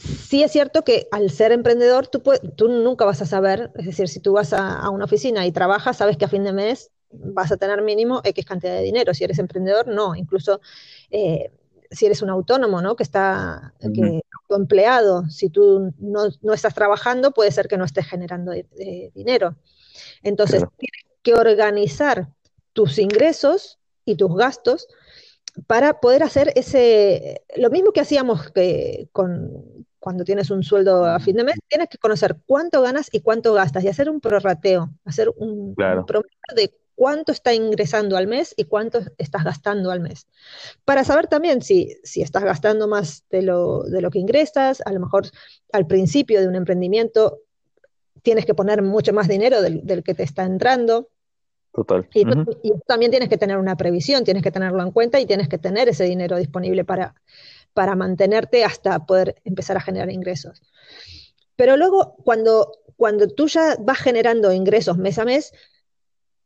[0.00, 2.22] Sí es cierto que al ser emprendedor tú,
[2.68, 5.98] nunca vas a saber, es decir, si tú vas a, a una oficina y trabajas,
[5.98, 9.14] sabes que a fin de mes vas a tener mínimo X cantidad de dinero.
[9.14, 10.14] Si eres emprendedor, no.
[10.14, 10.60] Incluso
[11.10, 11.52] eh,
[11.90, 12.96] si eres un autónomo, ¿no?
[12.96, 18.06] Que está, que empleado, si tú no, no estás trabajando, puede ser que no estés
[18.06, 19.56] generando eh, eh, dinero.
[20.22, 20.74] Entonces, claro.
[20.76, 22.28] tienes que organizar
[22.72, 24.88] tus ingresos y tus gastos
[25.66, 31.20] para poder hacer ese, lo mismo que hacíamos que con, cuando tienes un sueldo a
[31.20, 34.90] fin de mes, tienes que conocer cuánto ganas y cuánto gastas y hacer un prorrateo,
[35.04, 36.06] hacer un, un Claro.
[36.06, 40.26] promedio de cuánto está ingresando al mes y cuánto estás gastando al mes.
[40.84, 44.92] Para saber también si, si estás gastando más de lo, de lo que ingresas, a
[44.92, 45.26] lo mejor
[45.72, 47.40] al principio de un emprendimiento
[48.22, 51.08] tienes que poner mucho más dinero del, del que te está entrando.
[51.72, 52.08] Total.
[52.12, 54.90] Y tú, Ujú, y tú también tienes que tener una previsión, tienes que tenerlo en
[54.90, 57.14] cuenta y tienes que tener ese dinero disponible para,
[57.74, 60.62] para mantenerte hasta poder empezar a generar ingresos.
[61.56, 65.52] Pero luego, cuando, cuando tú ya vas generando ingresos mes a mes,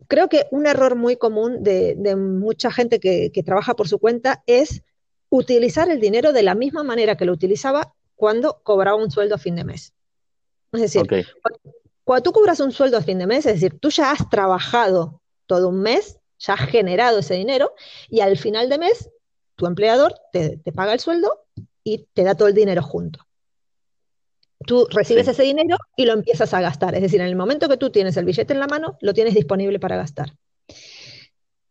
[0.09, 3.99] creo que un error muy común de, de mucha gente que, que trabaja por su
[3.99, 4.83] cuenta es
[5.29, 9.39] utilizar el dinero de la misma manera que lo utilizaba cuando cobraba un sueldo a
[9.39, 9.93] fin de mes.
[10.72, 11.03] Es decir,
[12.05, 15.20] cuando tú cobras un sueldo a fin de mes, es decir, tú ya has trabajado
[15.47, 17.75] todo un mes, ya has generado ese dinero
[18.09, 19.11] y al final de mes
[19.57, 21.44] tu empleador te, te paga el sueldo
[21.82, 23.20] y te da todo el dinero junto.
[24.66, 26.94] Tú recibes ese dinero y lo empiezas a gastar.
[26.94, 29.34] Es decir, en el momento que tú tienes el billete en la mano, lo tienes
[29.34, 30.34] disponible para gastar.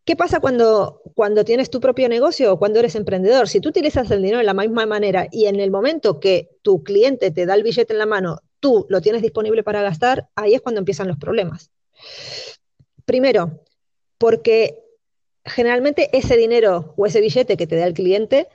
[0.04, 3.48] ¿Qué pasa cuando, cuando tienes tu propio negocio o cuando eres emprendedor?
[3.48, 6.84] Si tú utilizas el dinero de la misma manera y en el momento que tu
[6.84, 10.54] cliente te da el billete en la mano, tú lo tienes disponible para gastar, ahí
[10.54, 11.70] es cuando empiezan los problemas.
[13.06, 13.62] Primero,
[14.18, 14.83] porque
[15.44, 18.48] generalmente ese dinero o ese billete que te da el cliente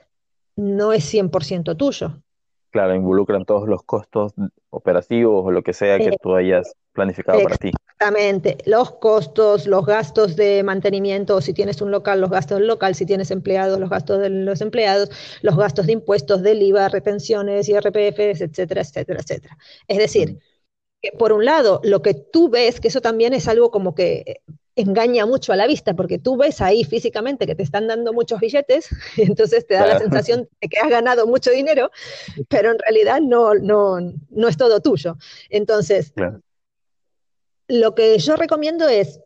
[0.56, 2.22] no es 100% tuyo.
[2.70, 4.32] Claro, involucran todos los costos
[4.70, 7.68] operativos o lo que sea que eh, tú hayas planificado para ti.
[7.68, 12.94] Exactamente, los costos, los gastos de mantenimiento, si tienes un local, los gastos del local,
[12.94, 15.10] si tienes empleados, los gastos de los empleados,
[15.42, 19.58] los gastos de impuestos, del IVA, retenciones, IRPFs, etcétera, etcétera, etcétera.
[19.88, 20.38] Es decir,
[21.02, 24.42] que por un lado, lo que tú ves, que eso también es algo como que
[24.80, 28.40] engaña mucho a la vista, porque tú ves ahí físicamente que te están dando muchos
[28.40, 31.90] billetes, y entonces te da la sensación de que has ganado mucho dinero,
[32.48, 33.98] pero en realidad no, no,
[34.30, 35.16] no es todo tuyo.
[35.48, 36.12] Entonces,
[37.68, 39.20] lo que yo recomiendo es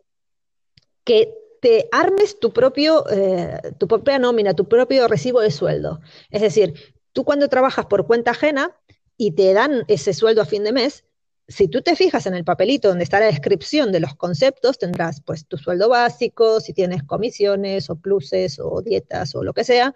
[1.05, 6.01] que te armes tu, propio, eh, tu propia nómina, tu propio recibo de sueldo.
[6.31, 6.75] Es decir,
[7.13, 8.77] tú cuando trabajas por cuenta ajena
[9.17, 11.05] y te dan ese sueldo a fin de mes,
[11.47, 15.21] si tú te fijas en el papelito donde está la descripción de los conceptos, tendrás
[15.21, 19.95] pues tu sueldo básico, si tienes comisiones o pluses o dietas o lo que sea,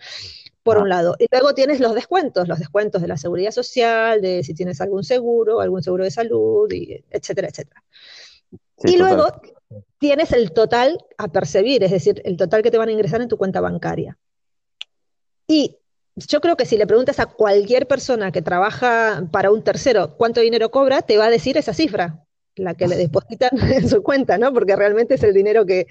[0.62, 1.16] por un lado.
[1.18, 5.05] Y luego tienes los descuentos, los descuentos de la seguridad social, de si tienes algún
[5.05, 7.82] seguro, algún seguro de salud, y etcétera, etcétera
[8.84, 9.40] y luego
[9.99, 13.28] tienes el total a percibir, es decir, el total que te van a ingresar en
[13.28, 14.18] tu cuenta bancaria.
[15.46, 15.78] Y
[16.26, 20.40] yo creo que si le preguntas a cualquier persona que trabaja para un tercero cuánto
[20.40, 22.24] dinero cobra, te va a decir esa cifra,
[22.56, 24.52] la que le depositan en su cuenta, ¿no?
[24.52, 25.86] Porque realmente es el dinero que,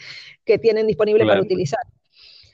[0.62, 1.82] tienen disponible para utilizar.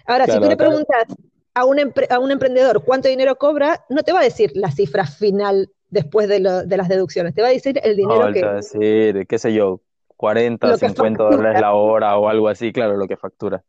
[0.06, 1.06] Ahora, si tú le preguntas
[1.54, 5.06] a un, a un, emprendedor cuánto dinero cobra, no te va a decir la cifra
[5.06, 8.40] final después de, las deducciones, te va a decir el dinero que...
[8.40, 9.82] Te va a decir, qué sé yo,
[10.18, 13.64] 40, 50 dólares la hora o algo así, claro, lo que factura.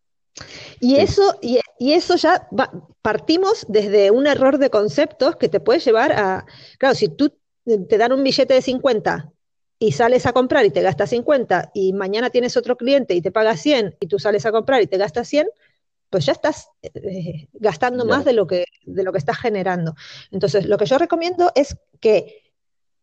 [0.80, 2.48] Y eso, y, eso ya
[3.02, 6.46] partimos desde un error de conceptos que te puede llevar a,
[6.78, 7.32] claro, si tú
[7.88, 9.32] te dan un billete de 50
[9.78, 13.30] y sales a comprar y te gastas 50 y mañana tienes otro cliente y te
[13.30, 15.48] paga 100 y tú sales a comprar y te gastas 100,
[16.10, 19.94] pues ya estás eh, gastando más de lo, que, de lo que estás generando.
[20.30, 22.52] Entonces, lo que yo recomiendo es que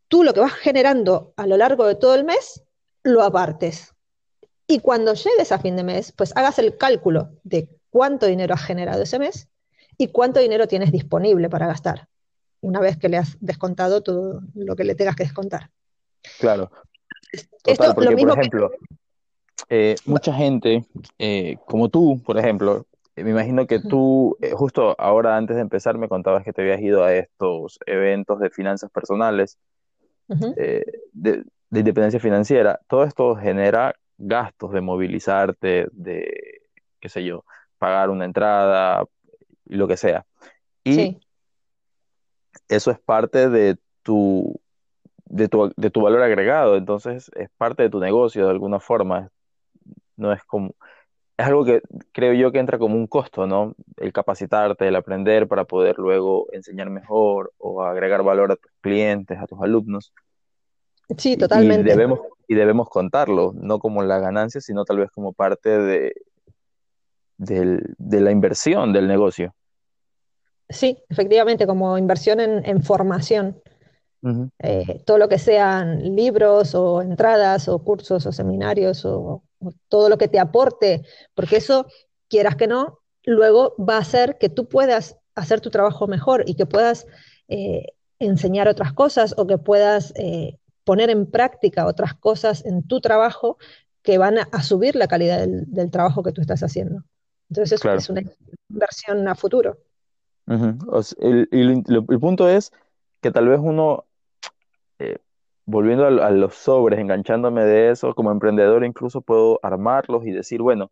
[0.08, 2.64] tú lo que vas generando a lo largo de todo el mes,
[3.04, 3.91] lo apartes.
[4.68, 8.64] Y cuando llegues a fin de mes, pues hagas el cálculo de cuánto dinero has
[8.64, 9.50] generado ese mes
[9.98, 12.08] y cuánto dinero tienes disponible para gastar,
[12.62, 15.70] una vez que le has descontado todo lo que le tengas que descontar.
[16.40, 16.72] Claro.
[17.66, 18.72] Esto, porque, por ejemplo,
[19.70, 20.86] eh, mucha gente,
[21.20, 25.98] eh, como tú, por ejemplo, eh, me imagino que tú, justo ahora antes de empezar,
[25.98, 29.58] me contabas que te habías ido a estos eventos de finanzas personales,
[30.28, 36.62] de, de independencia financiera, todo esto genera gastos de movilizarte, de,
[37.00, 37.44] qué sé yo,
[37.78, 39.06] pagar una entrada,
[39.66, 40.26] lo que sea.
[40.84, 41.20] Y
[42.68, 44.60] eso es parte de tu,
[45.26, 49.30] de tu, de tu valor agregado, entonces es parte de tu negocio de alguna forma.
[50.18, 50.76] No es como,
[51.38, 53.76] es algo que creo yo que entra como un costo, ¿no?
[53.98, 59.40] El capacitarte, el aprender para poder luego enseñar mejor o agregar valor a tus clientes,
[59.40, 60.14] a tus alumnos.
[61.18, 61.90] Sí, totalmente.
[61.90, 66.14] Y debemos, y debemos contarlo, no como la ganancia, sino tal vez como parte de,
[67.38, 69.54] de la inversión del negocio.
[70.72, 73.62] Sí, efectivamente, como inversión en, formación.
[74.60, 79.44] Eh, todo lo que sean libros o entradas o cursos o seminarios o,
[79.90, 81.04] todo lo que te aporte,
[81.34, 81.88] porque eso,
[82.30, 86.56] quieras que no, luego va a hacer que tú puedas hacer tu trabajo mejor y
[86.56, 87.06] que puedas
[87.48, 90.58] eh, enseñar otras cosas o que puedas eh,
[90.92, 93.58] poner en práctica otras cosas en tu trabajo
[94.02, 97.06] que van a, subir la calidad del, trabajo que tú estás haciendo.
[97.50, 98.24] Entonces eso es una
[98.70, 99.78] inversión a futuro.
[100.48, 102.74] el, punto es
[103.22, 104.04] que tal vez uno,
[105.00, 105.20] eh,
[105.66, 110.92] volviendo a, los sobres, enganchándome de eso, como emprendedor incluso puedo armarlos y decir, bueno,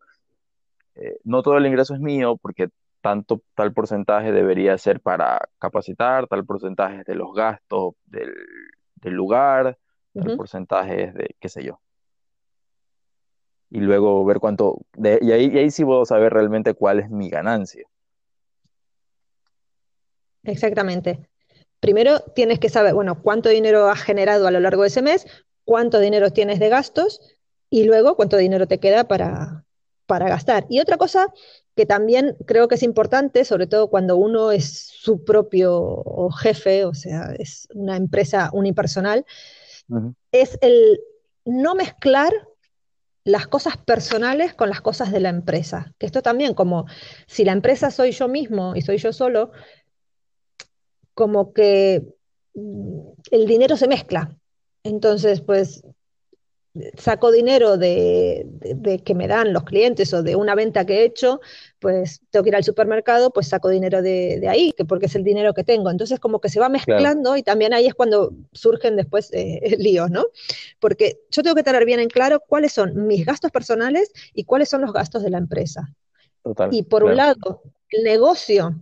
[0.95, 2.69] eh, no todo el ingreso es mío porque
[3.01, 8.33] tanto tal porcentaje debería ser para capacitar, tal porcentaje de los gastos del
[9.01, 9.77] del lugar,
[10.13, 11.79] el porcentaje es de qué sé yo.
[13.69, 17.29] Y luego ver cuánto, y, ahí, y ahí sí puedo saber realmente cuál es mi
[17.29, 17.87] ganancia.
[20.43, 21.29] Exactamente.
[21.79, 25.27] Primero tienes que saber, bueno, cuánto dinero has generado a lo largo de ese mes,
[25.63, 27.21] cuánto dinero tienes de gastos
[27.69, 29.65] y luego cuánto dinero te queda para,
[30.07, 30.65] para gastar.
[30.69, 31.31] Y otra cosa
[31.75, 36.93] que también creo que es importante, sobre todo cuando uno es su propio jefe, o
[36.93, 39.25] sea, es una empresa unipersonal,
[40.31, 40.99] es el
[41.45, 42.33] no mezclar
[43.23, 45.93] las cosas personales con las cosas de la empresa.
[45.97, 46.85] Que esto también, como
[47.27, 49.51] si la empresa soy yo mismo y soy yo solo,
[51.13, 52.03] como que
[52.53, 52.99] mm,
[53.31, 54.35] el dinero se mezcla.
[54.83, 55.83] Entonces, pues
[56.97, 61.41] saco dinero de, que me dan los clientes o de una venta que he hecho,
[61.79, 65.23] pues tengo que ir al supermercado, pues saco dinero de, ahí, que porque es el
[65.23, 65.89] dinero que tengo.
[65.89, 70.11] Entonces como que se va mezclando y también ahí es cuando surgen después eh, líos,
[70.11, 70.25] ¿no?
[70.79, 74.69] Porque yo tengo que tener bien en claro cuáles son mis gastos personales y cuáles
[74.69, 75.93] son los gastos de la empresa.
[76.71, 78.81] y por un lado, el negocio,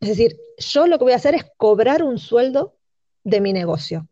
[0.00, 2.76] es decir, yo lo que voy a hacer es cobrar un sueldo
[3.24, 4.08] de mi negocio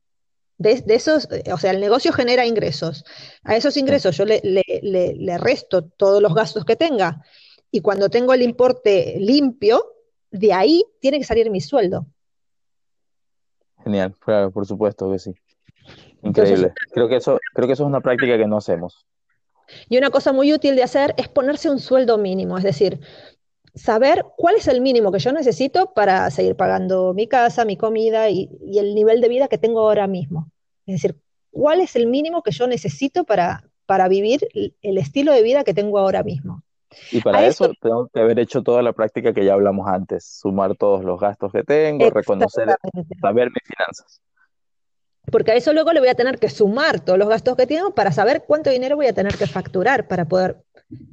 [0.60, 3.04] de, esos, o sea, el negocio genera ingresos.
[3.44, 7.24] A esos ingresos yo le, le, resto todos los gastos que tenga
[7.70, 9.84] y cuando tengo el importe limpio,
[10.30, 12.06] de ahí tiene que salir mi sueldo.
[13.82, 15.34] Genial, claro, por supuesto que sí.
[16.22, 16.72] Increíble.
[16.92, 19.06] creo, que eso, creo que eso es una práctica que no hacemos.
[19.88, 23.00] Y una cosa muy útil de hacer es ponerse un sueldo mínimo, es decir,
[23.74, 28.28] saber cuál es el mínimo que yo necesito para seguir pagando mi casa, mi comida
[28.28, 30.50] y, el nivel de vida que tengo ahora mismo.
[30.86, 31.16] Es decir,
[31.50, 35.74] cuál es el mínimo que yo necesito para, para vivir el estilo de vida que
[35.74, 36.64] tengo ahora mismo.
[37.12, 40.76] Y para eso, tengo que haber hecho toda la práctica que ya hablamos antes, sumar
[40.76, 42.74] todos los gastos que tengo, reconocer,
[43.20, 44.20] saber mis finanzas.
[45.30, 47.94] Porque a eso luego le voy a tener que sumar todos los gastos que tengo
[47.94, 50.56] para saber cuánto dinero voy a tener que facturar para poder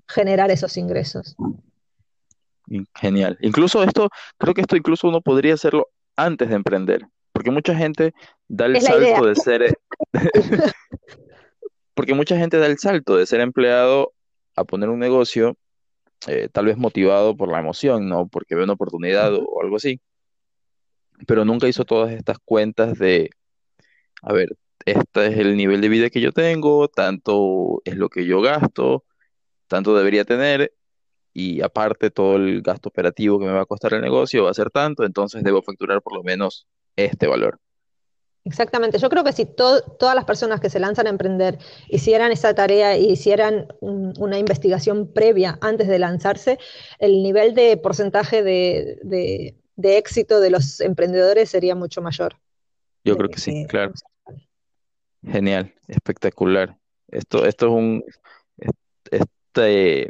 [0.07, 1.35] generar esos ingresos.
[2.95, 3.37] Genial.
[3.41, 8.13] Incluso esto, creo que esto incluso uno podría hacerlo antes de emprender, porque mucha gente
[8.47, 9.77] da el salto de ser,
[11.93, 14.13] porque mucha gente da el salto de ser empleado
[14.55, 15.55] a poner un negocio,
[16.27, 18.27] eh, tal vez motivado por la emoción, ¿no?
[18.27, 20.01] Porque ve una oportunidad o, algo así,
[21.27, 23.29] pero nunca hizo todas estas cuentas de,
[24.21, 28.25] a ver, este es el nivel de vida que yo tengo, tanto es lo que
[28.25, 29.05] yo gasto,
[29.67, 30.73] tanto debería tener,
[31.33, 34.55] y aparte todo el gasto operativo que me va a costar el negocio va a
[34.55, 37.59] ser tanto, entonces debo facturar por lo menos este valor.
[38.47, 42.55] Exactamente, yo creo que si todas las personas que se lanzan a emprender hicieran esa
[42.55, 46.57] tarea y hicieran una investigación previa antes de lanzarse,
[46.99, 52.37] el nivel de porcentaje de, éxito de los emprendedores sería mucho mayor.
[53.03, 53.91] Yo creo que sí, claro.
[55.25, 56.77] Genial, espectacular.
[57.09, 58.03] Esto, esto es un,
[59.11, 60.09] este,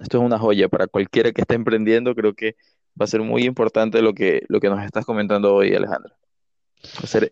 [0.00, 2.14] esto es una joya para cualquiera que esté emprendiendo.
[2.14, 2.54] Creo que
[3.00, 6.14] va a ser muy importante lo que, lo que nos estás comentando hoy, Alejandra.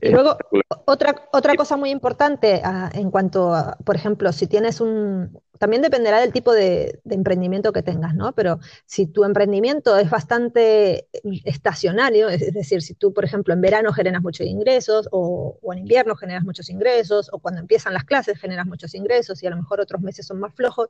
[0.03, 0.37] Luego,
[0.85, 5.83] otra, otra cosa muy importante ah, en cuanto a, por ejemplo, si tienes un, también
[5.83, 8.33] dependerá del tipo de, emprendimiento que tengas, ¿no?
[8.33, 11.09] Pero si tu emprendimiento es bastante
[11.45, 15.81] estacionario, es, decir, si tú, por ejemplo, en verano generas muchos ingresos o, o, en
[15.81, 19.57] invierno generas muchos ingresos o cuando empiezan las clases generas muchos ingresos y a lo
[19.57, 20.89] mejor otros meses son más flojos,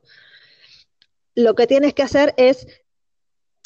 [1.33, 2.67] lo que tienes que hacer es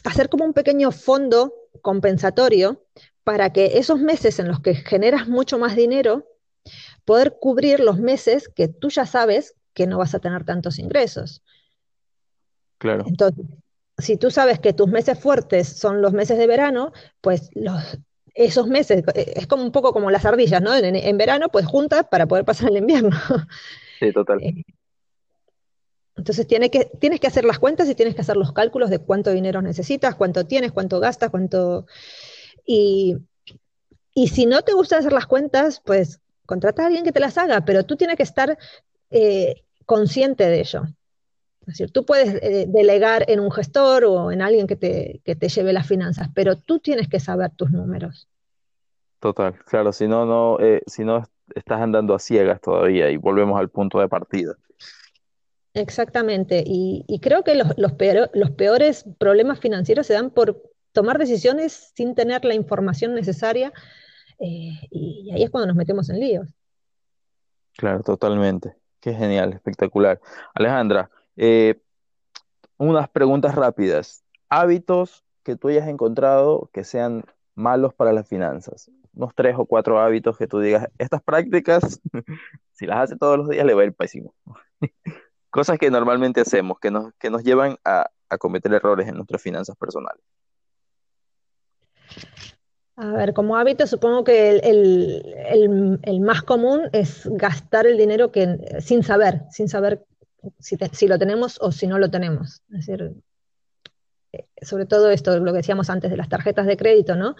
[0.05, 2.85] hacer como un pequeño fondo compensatorio
[3.25, 6.25] para que esos meses en los que generas mucho más dinero,
[7.03, 11.43] poder cubrir los meses que tú ya sabes que no vas a tener tantos ingresos.
[12.77, 13.03] Claro.
[13.07, 13.43] Entonces,
[13.97, 17.49] si tú sabes que tus meses fuertes son los meses de verano, pues
[18.35, 20.75] esos meses, eh, es como un poco como las ardillas, ¿no?
[20.75, 23.09] En, verano, pues juntas para poder pasar el invierno.
[23.97, 24.43] Sí, total.
[24.43, 24.65] Eh,
[26.17, 28.99] entonces tiene que, tienes que hacer las cuentas y tienes que hacer los cálculos de
[28.99, 31.85] cuánto dinero necesitas, cuánto tienes, cuánto gastas, cuánto...
[32.65, 33.17] Y,
[34.27, 37.65] si no te gusta hacer las cuentas, pues contrata a alguien que te las haga,
[37.65, 38.57] pero tú tienes que estar
[39.09, 40.83] eh, consciente de ello.
[41.61, 45.35] Es decir, tú puedes eh, delegar en un gestor o en alguien que te, que
[45.35, 48.27] te lleve las finanzas, pero tú tienes que saber tus números.
[49.19, 51.23] Total, claro, si no, no, eh, si no
[51.55, 54.55] estás andando a ciegas todavía y volvemos al punto de partida.
[55.73, 60.61] Exactamente, y, creo que los, los, peores problemas financieros se dan por
[60.95, 63.71] tomar decisiones sin tener la información necesaria
[64.39, 66.49] eh, y, ahí es cuando nos metemos en líos.
[67.77, 68.75] Claro, totalmente.
[68.99, 70.19] Qué genial, espectacular.
[70.55, 71.79] Alejandra, eh,
[72.77, 74.23] unas preguntas rápidas.
[74.49, 78.89] Hábitos que tú hayas encontrado que sean malos para las finanzas.
[79.13, 82.01] Unos tres o cuatro hábitos que tú digas, estas prácticas,
[82.73, 84.33] si las hace todos los días, le va a ir pésimo.
[85.49, 89.77] Cosas que normalmente hacemos, que nos, que nos llevan a, cometer errores en nuestras finanzas
[89.77, 90.21] personales.
[92.97, 99.03] A ver, como hábito, supongo que el, más común es gastar el dinero que, sin
[99.03, 100.05] saber, sin saber
[100.59, 102.61] si, si, lo tenemos o si no lo tenemos.
[102.69, 103.15] Es decir,
[104.61, 107.35] sobre todo esto, lo que decíamos antes de las tarjetas de crédito, ¿no?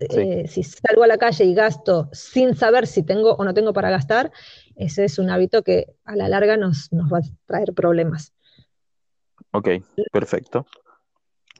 [0.00, 3.72] Eh, si salgo a la calle y gasto sin saber si tengo o no tengo
[3.72, 4.32] para gastar,
[4.76, 8.32] ese es un hábito que a la larga nos, nos va a traer problemas.
[9.52, 9.68] Ok,
[10.12, 10.66] perfecto.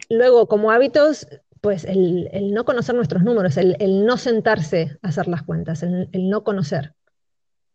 [0.08, 1.26] Luego, como hábitos,
[1.60, 6.42] pues el, no conocer nuestros números, el, no sentarse a hacer las cuentas, el, no
[6.42, 6.94] conocer.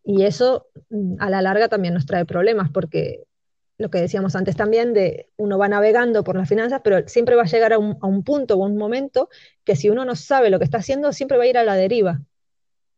[0.04, 3.24] Y eso mm, a la larga también nos trae problemas, porque
[3.78, 7.44] lo que decíamos antes también, de uno va navegando por las finanzas, pero siempre va
[7.44, 9.30] a llegar a un, a un punto o un momento
[9.64, 11.76] que si uno no sabe lo que está haciendo, siempre va a ir a la
[11.76, 12.22] deriva.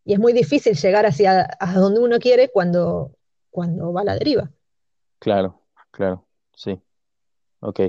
[0.06, 3.12] Y es muy difícil llegar hacia a donde uno quiere cuando,
[3.50, 4.52] cuando va a la deriva.
[5.20, 6.80] Claro, claro, sí.
[7.60, 7.82] Ok,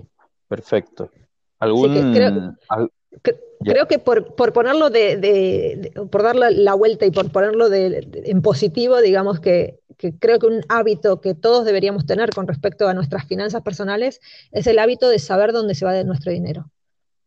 [0.48, 1.10] perfecto.
[1.58, 2.56] ¿Algún,
[3.64, 9.40] creo, que por, ponerlo de, por darle la vuelta y por ponerlo en positivo, digamos
[9.40, 9.80] que,
[10.20, 14.20] creo que un hábito que todos deberíamos tener con respecto a nuestras finanzas personales
[14.52, 16.70] es el hábito de saber dónde se va nuestro dinero.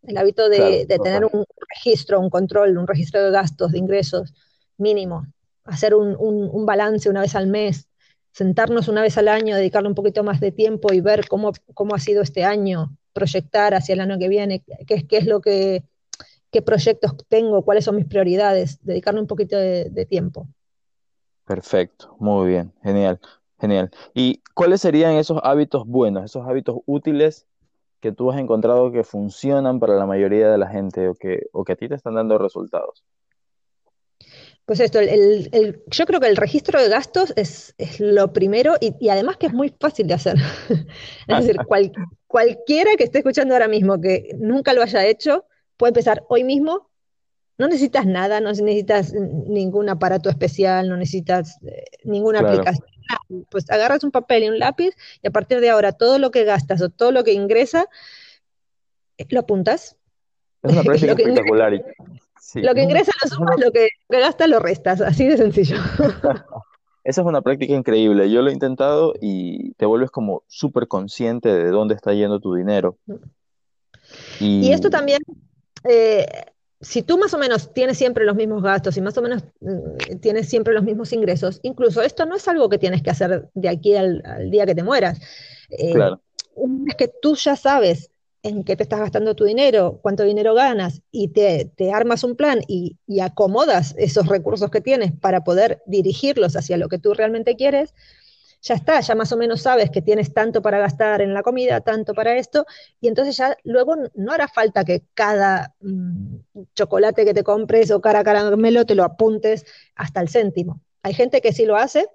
[0.04, 4.34] El hábito de, tener un registro, un control, un registro de gastos, de ingresos
[4.78, 5.28] mínimo.
[5.66, 7.88] Hacer un, un balance una vez al mes,
[8.32, 11.94] sentarnos una vez al año, dedicarle un poquito más de tiempo y ver cómo, cómo
[11.94, 15.84] ha sido este año, proyectar hacia el año que viene, qué, qué es lo que,
[16.52, 20.48] qué proyectos tengo, cuáles son mis prioridades, dedicarle un poquito de, tiempo.
[21.46, 23.20] Perfecto, muy bien, genial,
[23.60, 23.90] genial.
[24.14, 27.48] ¿Y cuáles serían esos hábitos buenos, esos hábitos útiles
[28.02, 31.64] que tú has encontrado que funcionan para la mayoría de la gente o que, o
[31.64, 33.04] que a ti te están dando resultados?
[34.72, 39.36] Pues esto, el, yo creo que el registro de gastos es, lo primero y, además
[39.36, 40.38] que es muy fácil de hacer.
[41.28, 41.58] es decir,
[42.26, 45.44] cualquiera que esté escuchando ahora mismo que nunca lo haya hecho,
[45.76, 46.90] puede empezar hoy mismo.
[47.58, 52.88] No necesitas nada, no necesitas ningún aparato especial, no necesitas eh, ninguna aplicación.
[53.50, 56.46] Pues agarras un papel y un lápiz y a partir de ahora todo lo que
[56.46, 57.90] gastas o todo lo que ingresa,
[59.18, 59.98] eh, lo apuntas.
[60.64, 61.84] Es una práctica espectacular.
[62.56, 65.78] Lo que ingresa lo sumas, lo que gasta lo restas, así de sencillo.
[67.04, 68.30] Esa es una práctica increíble.
[68.30, 72.54] Yo lo he intentado y te vuelves como súper consciente de dónde está yendo tu
[72.54, 72.98] dinero.
[74.40, 75.20] Y, esto también,
[75.90, 76.26] eh,
[76.80, 80.18] si tú más o menos tienes siempre los mismos gastos y más o menos mm,
[80.20, 83.70] tienes siempre los mismos ingresos, incluso esto no es algo que tienes que hacer de
[83.70, 84.22] aquí al,
[84.52, 85.20] día que te mueras.
[85.70, 86.22] Eh, claro.
[86.56, 88.11] Vez que tú ya sabes
[88.44, 92.62] en qué te estás gastando tu dinero, cuánto dinero ganas y te, armas un plan
[92.68, 97.94] y, acomodas esos recursos que tienes para poder dirigirlos hacia lo que tú realmente quieres,
[98.64, 101.82] ya está, ya más o menos sabes que tienes tanto para gastar en la comida,
[101.82, 102.66] tanto para esto,
[103.00, 106.38] y entonces ya luego no hará falta que cada mm,
[106.76, 109.66] chocolate que te compres o cara caramelo te lo apuntes
[109.96, 110.82] hasta el céntimo.
[111.04, 112.08] Hay gente que sí lo hace,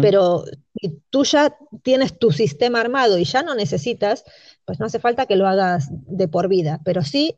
[0.00, 0.44] pero
[0.80, 4.24] si tú ya tienes tu sistema armado y ya no necesitas,
[4.64, 7.36] pues no hace falta que lo hagas de por vida, pero sí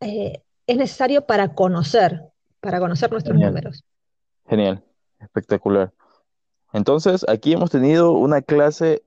[0.00, 2.22] eh, es necesario para conocer,
[2.60, 3.84] para conocer nuestros números.
[4.48, 4.82] Genial,
[5.18, 5.92] espectacular.
[6.72, 9.02] Entonces, aquí hemos tenido una clase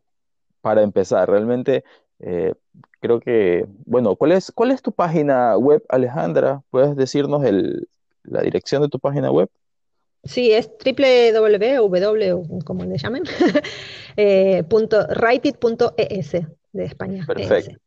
[0.62, 1.30] para empezar.
[1.30, 1.84] Realmente,
[2.20, 2.54] eh,
[3.00, 6.62] creo que, bueno, ¿cuál es, ¿cuál es tu página web, Alejandra?
[6.70, 7.88] ¿Puedes decirnos el,
[8.24, 9.50] la dirección de tu página web?
[10.24, 13.24] Sí, es www, como le llamen,
[14.16, 15.06] eh, punto,
[16.74, 17.26] de España.
[17.26, 17.78] Perfecto.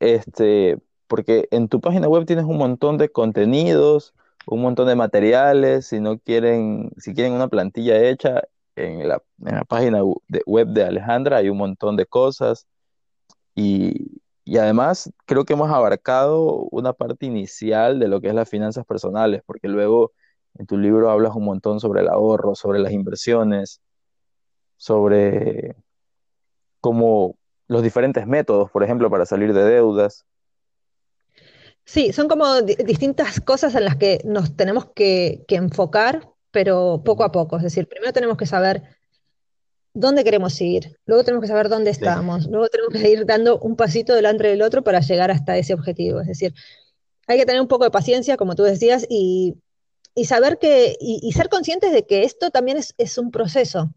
[0.00, 4.14] Este, porque en tu página web tienes un montón de contenidos,
[4.46, 8.42] un montón de materiales, si no quieren, si quieren una plantilla hecha,
[8.74, 10.00] en la, en la página
[10.46, 12.66] web de Alejandra hay un montón de cosas
[13.54, 18.48] y, y además creo que hemos abarcado una parte inicial de lo que es las
[18.48, 20.12] finanzas personales, porque luego
[20.54, 23.80] en tu libro hablas un montón sobre el ahorro, sobre las inversiones,
[24.76, 25.76] sobre
[26.80, 27.36] cómo
[27.72, 30.24] los diferentes métodos, por ejemplo, para salir de deudas.
[31.84, 37.32] Sí, son como distintas cosas en las que nos tenemos que, enfocar, pero poco a
[37.32, 37.56] poco.
[37.56, 38.82] Es decir, primero tenemos que saber
[39.94, 43.76] dónde queremos ir, luego tenemos que saber dónde estamos, luego tenemos que ir dando un
[43.76, 46.20] pasito delante del otro para llegar hasta ese objetivo.
[46.20, 46.54] Es decir,
[47.26, 49.56] hay que tener un poco de paciencia, como tú decías, y,
[50.24, 53.92] saber que, y, ser conscientes de que esto también es, es un proceso.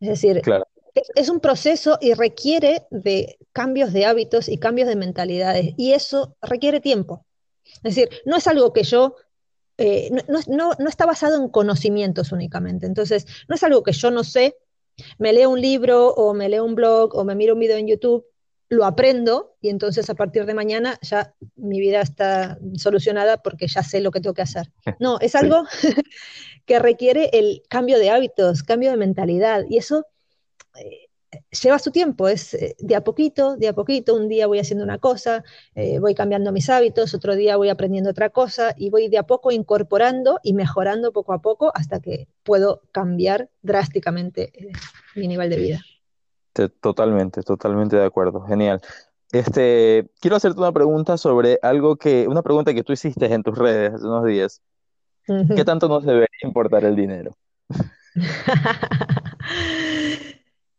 [0.00, 4.96] Es decir, claro es, un proceso y requiere de cambios de hábitos y cambios de
[4.96, 7.26] mentalidades, y eso requiere tiempo.
[7.82, 9.16] Es decir, no es algo que yo,
[9.78, 10.10] eh,
[10.48, 14.56] no, está basado en conocimientos únicamente, entonces no es algo que yo no sé,
[15.18, 17.88] me leo un libro o me leo un blog o me miro un video en
[17.88, 18.24] YouTube,
[18.68, 23.82] lo aprendo y entonces a partir de mañana ya mi vida está solucionada porque ya
[23.82, 24.70] sé lo que tengo que hacer.
[25.00, 25.64] No, es algo
[26.66, 30.06] que requiere el cambio de hábitos, cambio de mentalidad y eso
[31.62, 34.84] lleva su tiempo, es eh, de a poquito, de a poquito, un día voy haciendo
[34.84, 35.44] una cosa,
[35.74, 39.24] eh, voy cambiando mis hábitos, otro día voy aprendiendo otra cosa y voy de a
[39.24, 44.72] poco incorporando y mejorando poco a poco hasta que puedo cambiar drásticamente eh,
[45.16, 45.80] mi nivel de vida.
[46.80, 48.80] Totalmente, totalmente de acuerdo, genial.
[49.32, 53.58] Este, quiero hacerte una pregunta sobre algo que, una pregunta que tú hiciste en tus
[53.58, 54.62] redes hace unos días.
[55.26, 57.36] ¿Qué tanto nos debería importar el dinero?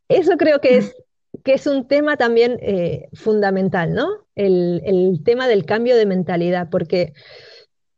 [0.08, 0.96] Eso creo que es,
[1.44, 4.26] que es un tema también eh, fundamental, ¿no?
[4.36, 7.14] El, tema del cambio de mentalidad, porque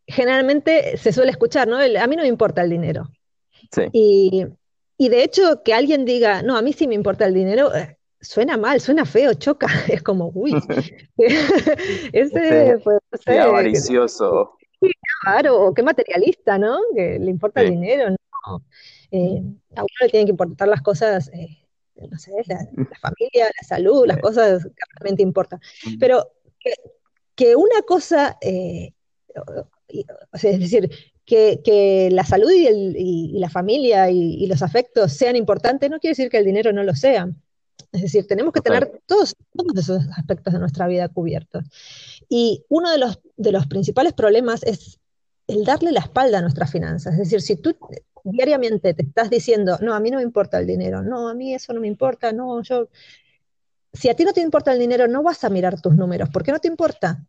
[0.05, 1.77] generalmente se suele escuchar, ¿no?
[1.77, 3.09] a mí no me importa el dinero.
[3.71, 3.83] Sí.
[3.91, 7.97] Y, de hecho, que alguien diga, no, a mí sí me importa el dinero, eh,
[8.21, 9.67] suena mal, suena feo, choca.
[9.87, 10.53] Es como, uy,
[12.13, 14.57] ese, pues, qué avaricioso.
[15.23, 16.79] Claro, qué materialista, ¿no?
[16.95, 18.63] Que le importa el dinero, no.
[19.11, 19.41] Eh,
[19.75, 21.31] a uno le tienen que importar las cosas
[22.09, 22.57] no sé, la,
[23.01, 25.59] familia, la salud, las cosas que realmente importan.
[25.99, 26.31] Pero
[27.35, 28.93] que, una cosa, eh,
[30.33, 30.89] es decir,
[31.25, 36.37] que, la salud y, la familia y, los afectos sean importantes, no quiere decir que
[36.37, 37.29] el dinero no lo sea.
[37.91, 41.63] Es decir, tenemos que tener todos, todos esos aspectos de nuestra vida cubiertos.
[42.27, 44.99] Y uno de los, de los principales problemas es
[45.47, 47.13] el darle la espalda a nuestras finanzas.
[47.13, 47.75] Es decir, si tú
[48.31, 51.53] diariamente te estás diciendo, no, a mí no me importa el dinero, no, a mí
[51.53, 52.89] eso no me importa, no, yo...
[53.93, 56.43] Si a ti no te importa el dinero, no vas a mirar tus números, ¿por
[56.43, 57.25] qué no te importa?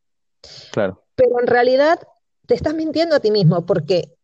[0.72, 1.02] Claro.
[1.14, 1.98] Pero en realidad
[2.46, 4.16] te estás mintiendo a ti mismo, porque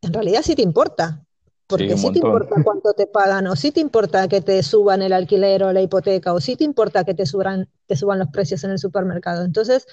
[0.00, 1.24] en realidad sí te importa.
[1.66, 5.12] Porque sí, te importa cuánto te pagan, o sí te importa que te suban el
[5.12, 8.62] alquiler o la hipoteca, o sí te importa que te suban, te suban los precios
[8.64, 9.44] en el supermercado.
[9.44, 9.86] Entonces,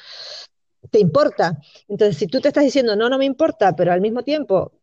[0.91, 1.59] te importa.
[1.87, 4.73] Entonces, si tú te estás diciendo, no, no me importa, pero al mismo tiempo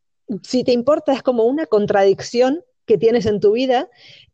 [0.42, 3.88] si te importa es como una contradicción que tienes en tu vida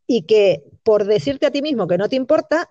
[0.07, 2.69] y que por decirte a ti mismo que no te importa,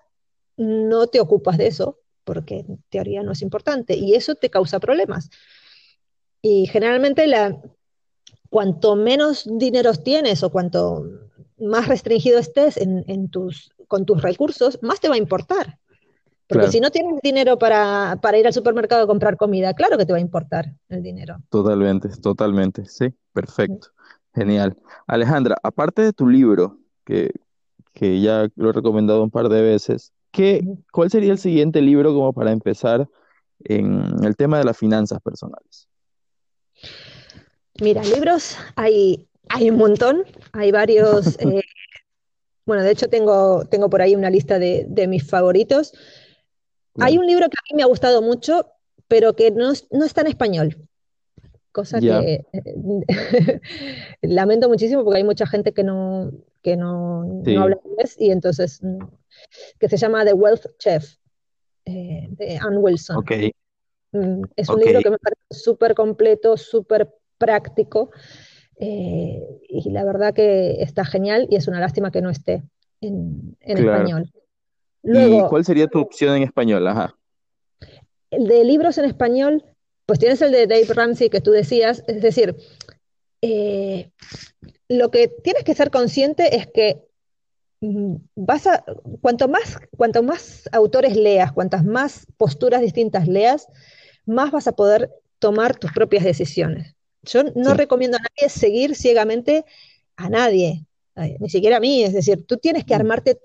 [0.57, 4.79] no te ocupas de eso, porque en teoría no es importante, y eso te causa
[4.79, 5.29] problemas.
[6.41, 7.59] Y generalmente la,
[8.49, 11.09] cuanto menos dinero tienes o cuanto
[11.57, 15.79] más restringido estés en, tus, con tus recursos, más te va a importar.
[16.47, 20.11] Porque si no tienes dinero para, ir al supermercado a comprar comida, claro que te
[20.11, 21.37] va a importar el dinero.
[21.49, 23.89] Totalmente, totalmente, sí, perfecto,
[24.35, 24.77] genial.
[25.07, 27.31] Alejandra, aparte de tu libro, que,
[28.21, 32.33] ya lo he recomendado un par de veces, ¿qué, ¿cuál sería el siguiente libro como
[32.33, 33.07] para empezar
[33.63, 35.87] en el tema de las finanzas personales?
[37.81, 41.37] Mira, libros hay, hay un montón, hay varios.
[41.49, 41.61] Eh,
[42.65, 45.91] bueno, de hecho tengo, tengo por ahí una lista de, de mis favoritos.
[46.99, 48.67] Hay un libro que a mí me ha gustado mucho,
[49.07, 50.77] pero que no, está en español.
[51.71, 52.45] Cosa que
[54.21, 56.31] lamento muchísimo porque hay mucha gente que no,
[56.61, 58.79] que no, habla inglés y entonces,
[59.79, 61.15] que se llama The Wealth Chef,
[61.85, 63.23] eh, de Ann Wilson.
[64.11, 68.11] Mm, es un libro que me parece súper completo, súper práctico
[68.77, 72.63] eh, y la verdad que está genial y es una lástima que no esté
[73.01, 74.31] en, español.
[75.03, 76.87] ¿Y cuál sería tu opción en español?
[76.87, 77.15] Ajá.
[78.31, 79.63] El de libros en español,
[80.05, 82.55] pues tienes el de Dave Ramsey que tú decías, es decir,
[83.41, 84.09] eh,
[84.87, 87.03] lo que tienes que ser consciente es que
[87.81, 88.83] mm, vas a,
[89.21, 93.67] cuanto más, cuanto más autores leas, cuantas más posturas distintas leas,
[94.25, 96.95] más vas a poder tomar tus propias decisiones.
[97.23, 99.65] Yo no recomiendo a nadie seguir ciegamente
[100.15, 100.85] a nadie
[101.15, 102.99] ni siquiera a mí, es decir, tú tienes que mm.
[102.99, 103.39] armarte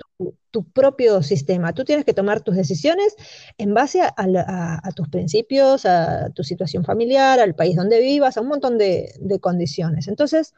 [0.50, 3.14] tu, propio sistema, tú tienes que tomar tus decisiones
[3.58, 8.48] en base a, tus principios, a tu situación familiar, al país donde vivas, a un
[8.48, 10.08] montón de, condiciones.
[10.08, 10.54] Entonces,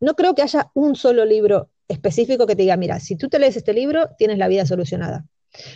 [0.00, 3.38] no creo que haya un solo libro específico que te diga, mira, si tú te
[3.38, 5.26] lees este libro, tienes la vida solucionada.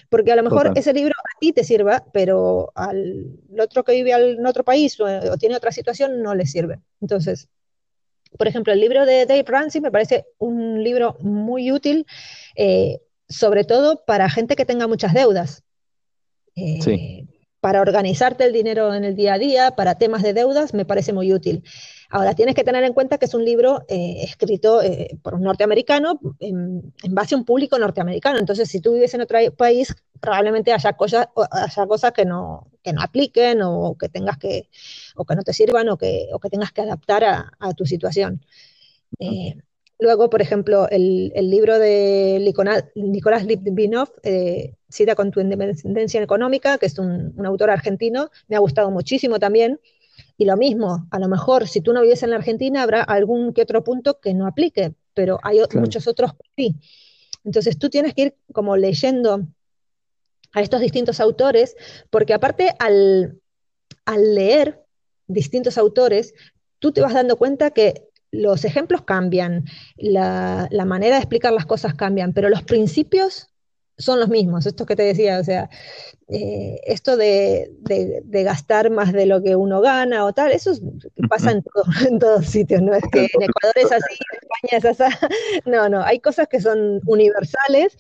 [0.09, 4.13] Porque a lo mejor ese libro a ti te sirva, pero al otro que vive
[4.13, 6.81] en otro país o, o tiene otra situación no le sirve.
[7.01, 7.49] Entonces,
[8.37, 12.07] por ejemplo, el libro de Dave Ramsey me parece un libro muy útil,
[12.57, 15.63] eh, sobre todo para gente que tenga muchas deudas.
[16.57, 17.27] Eh,
[17.61, 21.13] para organizarte el dinero en el día a día, para temas de deudas, me parece
[21.13, 21.63] muy útil.
[22.11, 24.81] Ahora, tienes que tener en cuenta que es un libro eh, escrito
[25.23, 28.39] por un norteamericano en, base a un público norteamericano.
[28.39, 32.93] Entonces, si tú vives en otro país, probablemente haya cosas, haya cosas que, no, que
[32.93, 34.69] no apliquen o que tengas que,
[35.17, 38.45] o que no te sirvan o que, o que tengas que adaptar a, tu situación.
[39.19, 39.57] Eh,
[39.99, 46.87] luego, por ejemplo, el, libro de Nicolás, Litvinov, eh, Cita con tu independencia económica, que
[46.87, 49.81] es un, autor argentino, me ha gustado muchísimo también.
[50.41, 53.53] Y lo mismo, a lo mejor si tú no vives en la Argentina habrá algún
[53.53, 56.77] que otro punto que no aplique, pero hay muchos otros que sí.
[57.45, 59.47] Entonces tú tienes que ir como leyendo
[60.55, 61.77] a estos distintos autores,
[62.09, 63.39] porque aparte al,
[64.07, 64.83] al leer
[65.27, 66.33] distintos autores,
[66.79, 69.67] tú te vas dando cuenta que los ejemplos cambian,
[69.99, 73.50] la, la, manera de explicar las cosas cambian, pero los principios
[74.01, 75.71] son los mismos, esto que te decía, o sea,
[76.29, 80.73] eh, esto de, de, gastar más de lo que uno gana o tal, eso
[81.29, 84.91] pasa en, todo, en todos sitios, no es que en Ecuador es así, en España
[84.91, 85.27] es así,
[85.67, 87.97] no, no, hay cosas que son universales,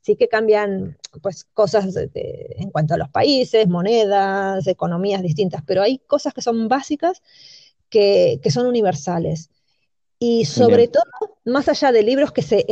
[0.00, 5.98] sí que cambian pues cosas en cuanto a los países, monedas, economías distintas, pero hay
[5.98, 7.22] cosas que son básicas
[7.88, 9.50] que, que son universales.
[10.18, 11.04] Y sobre todo,
[11.46, 12.66] más allá de libros que se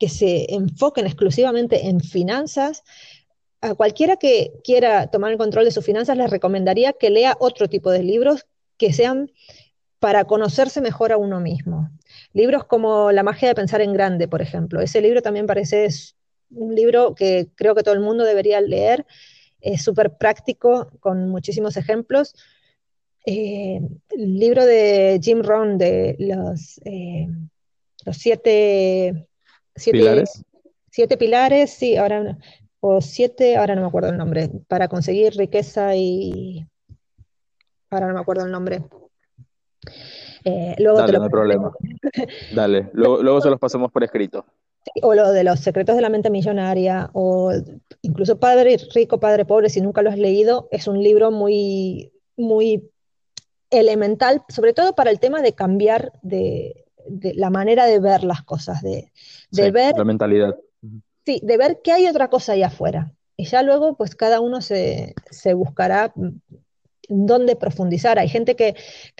[0.00, 2.82] que se enfoquen exclusivamente en finanzas,
[3.60, 7.68] a cualquiera que quiera tomar el control de sus finanzas les recomendaría que lea otro
[7.68, 8.46] tipo de libros
[8.78, 9.30] que sean
[9.98, 11.90] para conocerse mejor a uno mismo.
[12.32, 14.80] Libros como La magia de pensar en grande, por ejemplo.
[14.80, 15.86] Ese libro también parece
[16.50, 19.06] un libro que creo que todo el mundo debería leer.
[19.60, 22.34] Es súper práctico, con muchísimos ejemplos.
[23.26, 27.28] Eh, el libro de Jim Rohn de los, eh,
[28.06, 29.28] los siete
[29.76, 30.44] Siete, pilares.
[30.90, 32.36] Siete pilares, sí, ahora,
[32.80, 36.66] o siete, ahora no me acuerdo el nombre, para conseguir riqueza y...
[37.90, 38.82] Ahora no me acuerdo el nombre.
[40.44, 41.72] Eh, luego Dale, no hay problema.
[42.54, 44.44] Dale, luego, luego se los pasamos por escrito.
[45.02, 47.52] O lo de los secretos de la mente millonaria, o
[48.02, 52.90] incluso Padre Rico, Padre Pobre, si nunca lo has leído, es un libro muy, muy
[53.70, 58.42] elemental, sobre todo para el tema de cambiar de, de la manera de ver las
[58.42, 59.10] cosas, de,
[59.52, 59.96] ver...
[59.96, 60.56] La mentalidad.
[61.26, 63.12] Sí, de ver qué hay otra cosa ahí afuera.
[63.36, 65.14] Y ya luego, pues cada uno se,
[65.54, 66.12] buscará
[67.08, 68.18] dónde profundizar.
[68.18, 68.76] Hay gente que,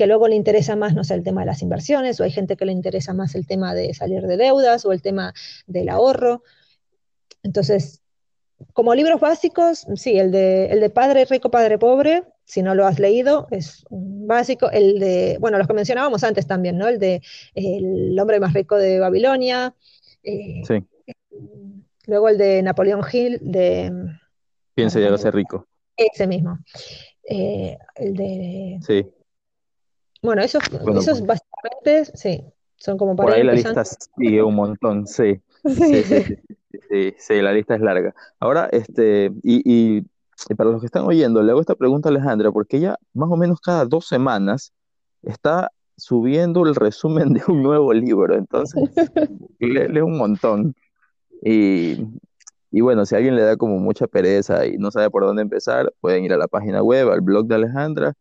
[0.07, 2.67] luego le interesa más, no sé, el tema de las inversiones, o hay gente que
[2.67, 5.35] le interesa más el tema de salir de deudas, o el tema
[5.67, 6.43] del ahorro.
[7.43, 8.00] Entonces,
[8.73, 12.87] como libros básicos, sí, el de, el de Padre Rico, Padre Pobre, si no lo
[12.87, 14.71] has leído, es un básico.
[14.71, 16.89] El de, bueno, los que mencionábamos antes también, ¿no?
[16.89, 17.23] El de
[17.55, 19.75] El hombre más rico de Babilonia.
[20.23, 20.85] Eh, sí.
[22.07, 23.93] Luego el de Napoleón Hill, de...
[24.75, 25.67] Piense ya ser rico.
[25.97, 26.59] Ese mismo.
[27.23, 28.79] Eh, el de...
[28.85, 29.07] Sí.
[30.23, 30.63] Bueno, esos,
[30.99, 32.45] esos básicamente, sí,
[32.77, 33.29] son como para...
[33.29, 35.41] Por ahí la lista sigue un montón, sí.
[35.63, 36.39] Sí, sí, sí,
[37.29, 38.15] la lista es larga.
[38.39, 40.05] Ahora, este, y
[40.49, 43.31] y para los que están oyendo, le hago esta pregunta a Alejandra, porque ella más
[43.31, 44.73] o menos cada dos semanas
[45.23, 48.83] está subiendo el resumen de un nuevo libro, entonces
[49.59, 50.75] lee, un montón.
[51.43, 52.07] Y,
[52.71, 55.93] y, bueno, si alguien le da como mucha pereza y no sabe por dónde empezar,
[56.01, 58.15] pueden ir a la página web, al blog de Alejandra,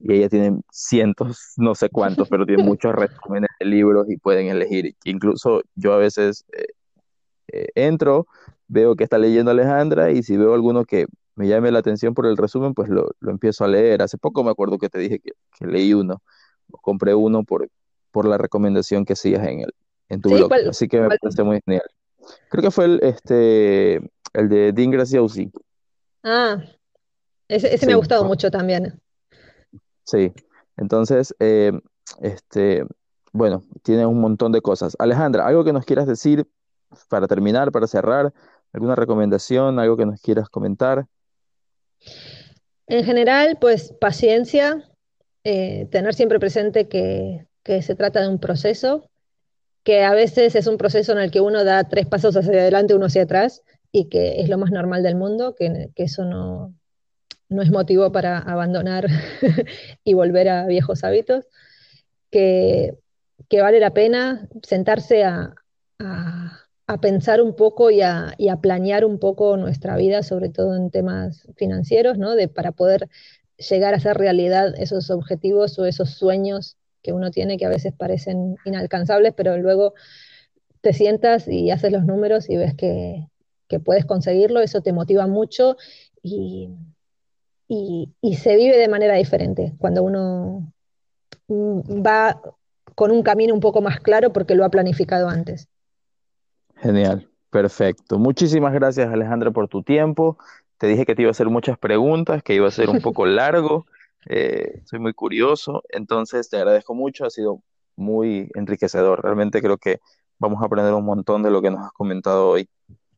[0.00, 4.48] y ella tiene cientos, no sé cuántos, pero tiene muchos resúmenes de libros y pueden
[4.48, 4.96] elegir.
[5.04, 6.66] Incluso yo a veces eh,
[7.52, 8.26] eh, entro,
[8.68, 12.26] veo que está leyendo Alejandra y si veo alguno que me llame la atención por
[12.26, 14.02] el resumen, pues lo, empiezo a leer.
[14.02, 15.32] Hace poco me acuerdo que te dije que,
[15.66, 16.22] leí uno,
[16.82, 17.68] compré uno por,
[18.10, 19.74] por la recomendación que hacías en, el,
[20.08, 20.52] en tu blog.
[20.68, 21.84] Así que me parece muy genial.
[22.50, 23.96] Creo que fue el, este,
[24.34, 25.50] el de Dean Graziosi.
[26.22, 26.62] Ah,
[27.48, 29.00] ese, me ha gustado mucho también.
[30.04, 30.32] Sí,
[30.76, 31.72] entonces, eh,
[32.20, 32.84] este,
[33.32, 34.96] bueno, tiene un montón de cosas.
[34.98, 36.46] Alejandra, algo que nos quieras decir
[37.08, 38.32] para terminar, para cerrar,
[38.72, 41.06] alguna recomendación, algo que nos quieras comentar.
[42.86, 44.84] En general, pues paciencia,
[45.44, 47.46] eh, tener siempre presente que,
[47.82, 49.08] se trata de un proceso,
[49.84, 52.94] que a veces es un proceso en el que uno da tres pasos hacia adelante,
[52.94, 53.62] uno hacia atrás,
[53.92, 56.74] y que es lo más normal del mundo, que, eso no,
[57.48, 59.06] no, es motivo para abandonar
[60.04, 61.46] y volver a viejos hábitos,
[62.30, 62.98] que,
[63.52, 65.54] vale la pena sentarse a
[66.90, 71.46] a pensar un poco y a, planear un poco nuestra vida, sobre todo en temas
[71.54, 72.34] financieros, ¿no?
[72.34, 73.08] De, para poder
[73.58, 77.92] llegar a hacer realidad esos objetivos o esos sueños que uno tiene que a veces
[77.96, 79.94] parecen inalcanzables, pero luego
[80.80, 83.28] te sientas y haces los números y ves que,
[83.84, 85.76] puedes conseguirlo, eso te motiva mucho
[86.24, 86.70] y,
[87.68, 90.72] y, se vive de manera diferente cuando uno
[91.48, 92.42] va
[92.96, 95.68] con un camino un poco más claro porque lo ha planificado antes.
[96.80, 98.18] Genial, perfecto.
[98.18, 100.38] Muchísimas gracias Alejandra por tu tiempo.
[100.78, 103.26] Te dije que te iba a hacer muchas preguntas, que iba a ser un poco
[103.26, 103.86] largo.
[104.26, 107.26] Eh, soy muy curioso, entonces te agradezco mucho.
[107.26, 107.62] Ha sido
[107.96, 109.22] muy enriquecedor.
[109.22, 110.00] Realmente creo que
[110.38, 112.68] vamos a aprender un montón de lo que nos has comentado hoy.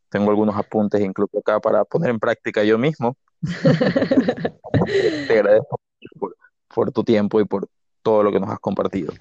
[0.08, 3.16] Tengo algunos apuntes incluso acá para poner en práctica yo mismo.
[5.28, 5.80] te agradezco
[6.18, 6.36] por,
[6.74, 7.68] por tu tiempo y por
[8.02, 9.12] todo lo que nos has compartido.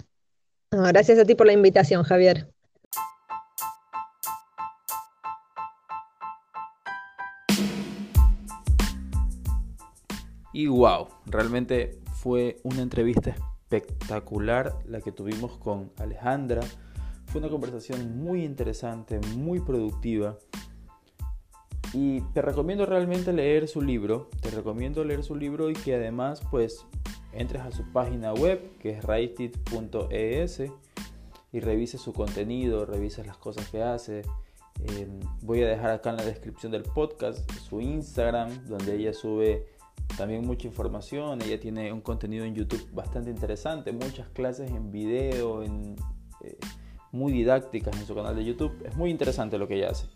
[0.71, 2.47] Gracias a ti por la invitación, Javier.
[10.53, 13.35] Y wow, realmente fue una entrevista
[13.71, 16.61] espectacular la que tuvimos con Alejandra.
[17.27, 20.37] Fue una conversación muy interesante, muy productiva.
[21.93, 24.29] Y te recomiendo realmente leer su libro.
[24.41, 26.85] Te recomiendo leer su libro y que además pues
[27.33, 30.63] entres a su página web que es raitit.es
[31.53, 34.23] y revises su contenido, revises las cosas que hace.
[34.83, 35.07] Eh,
[35.41, 39.67] voy a dejar acá en la descripción del podcast su Instagram donde ella sube
[40.17, 41.41] también mucha información.
[41.41, 45.95] Ella tiene un contenido en YouTube bastante interesante, muchas clases en video, en,
[46.43, 46.57] eh,
[47.11, 48.73] muy didácticas en su canal de YouTube.
[48.85, 50.07] Es muy interesante lo que ella hace.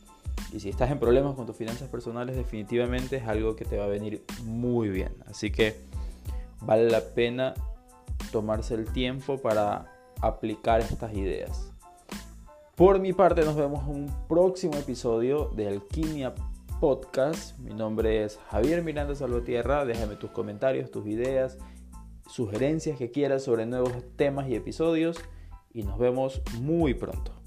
[0.52, 3.86] Y si estás en problemas con tus finanzas personales, definitivamente es algo que te va
[3.86, 5.14] a venir muy bien.
[5.28, 5.76] Así que
[6.62, 7.54] vale la pena
[8.32, 9.92] tomarse el tiempo para
[10.22, 11.72] aplicar estas ideas.
[12.76, 16.34] Por mi parte, nos vemos en un próximo episodio de Alquimia
[16.80, 17.58] Podcast.
[17.60, 19.86] Mi nombre es Javier Miranda Salvatierra.
[19.86, 21.58] Déjame tus comentarios, tus ideas,
[22.28, 25.18] sugerencias que quieras sobre nuevos temas y episodios.
[25.72, 27.45] Y nos vemos muy pronto.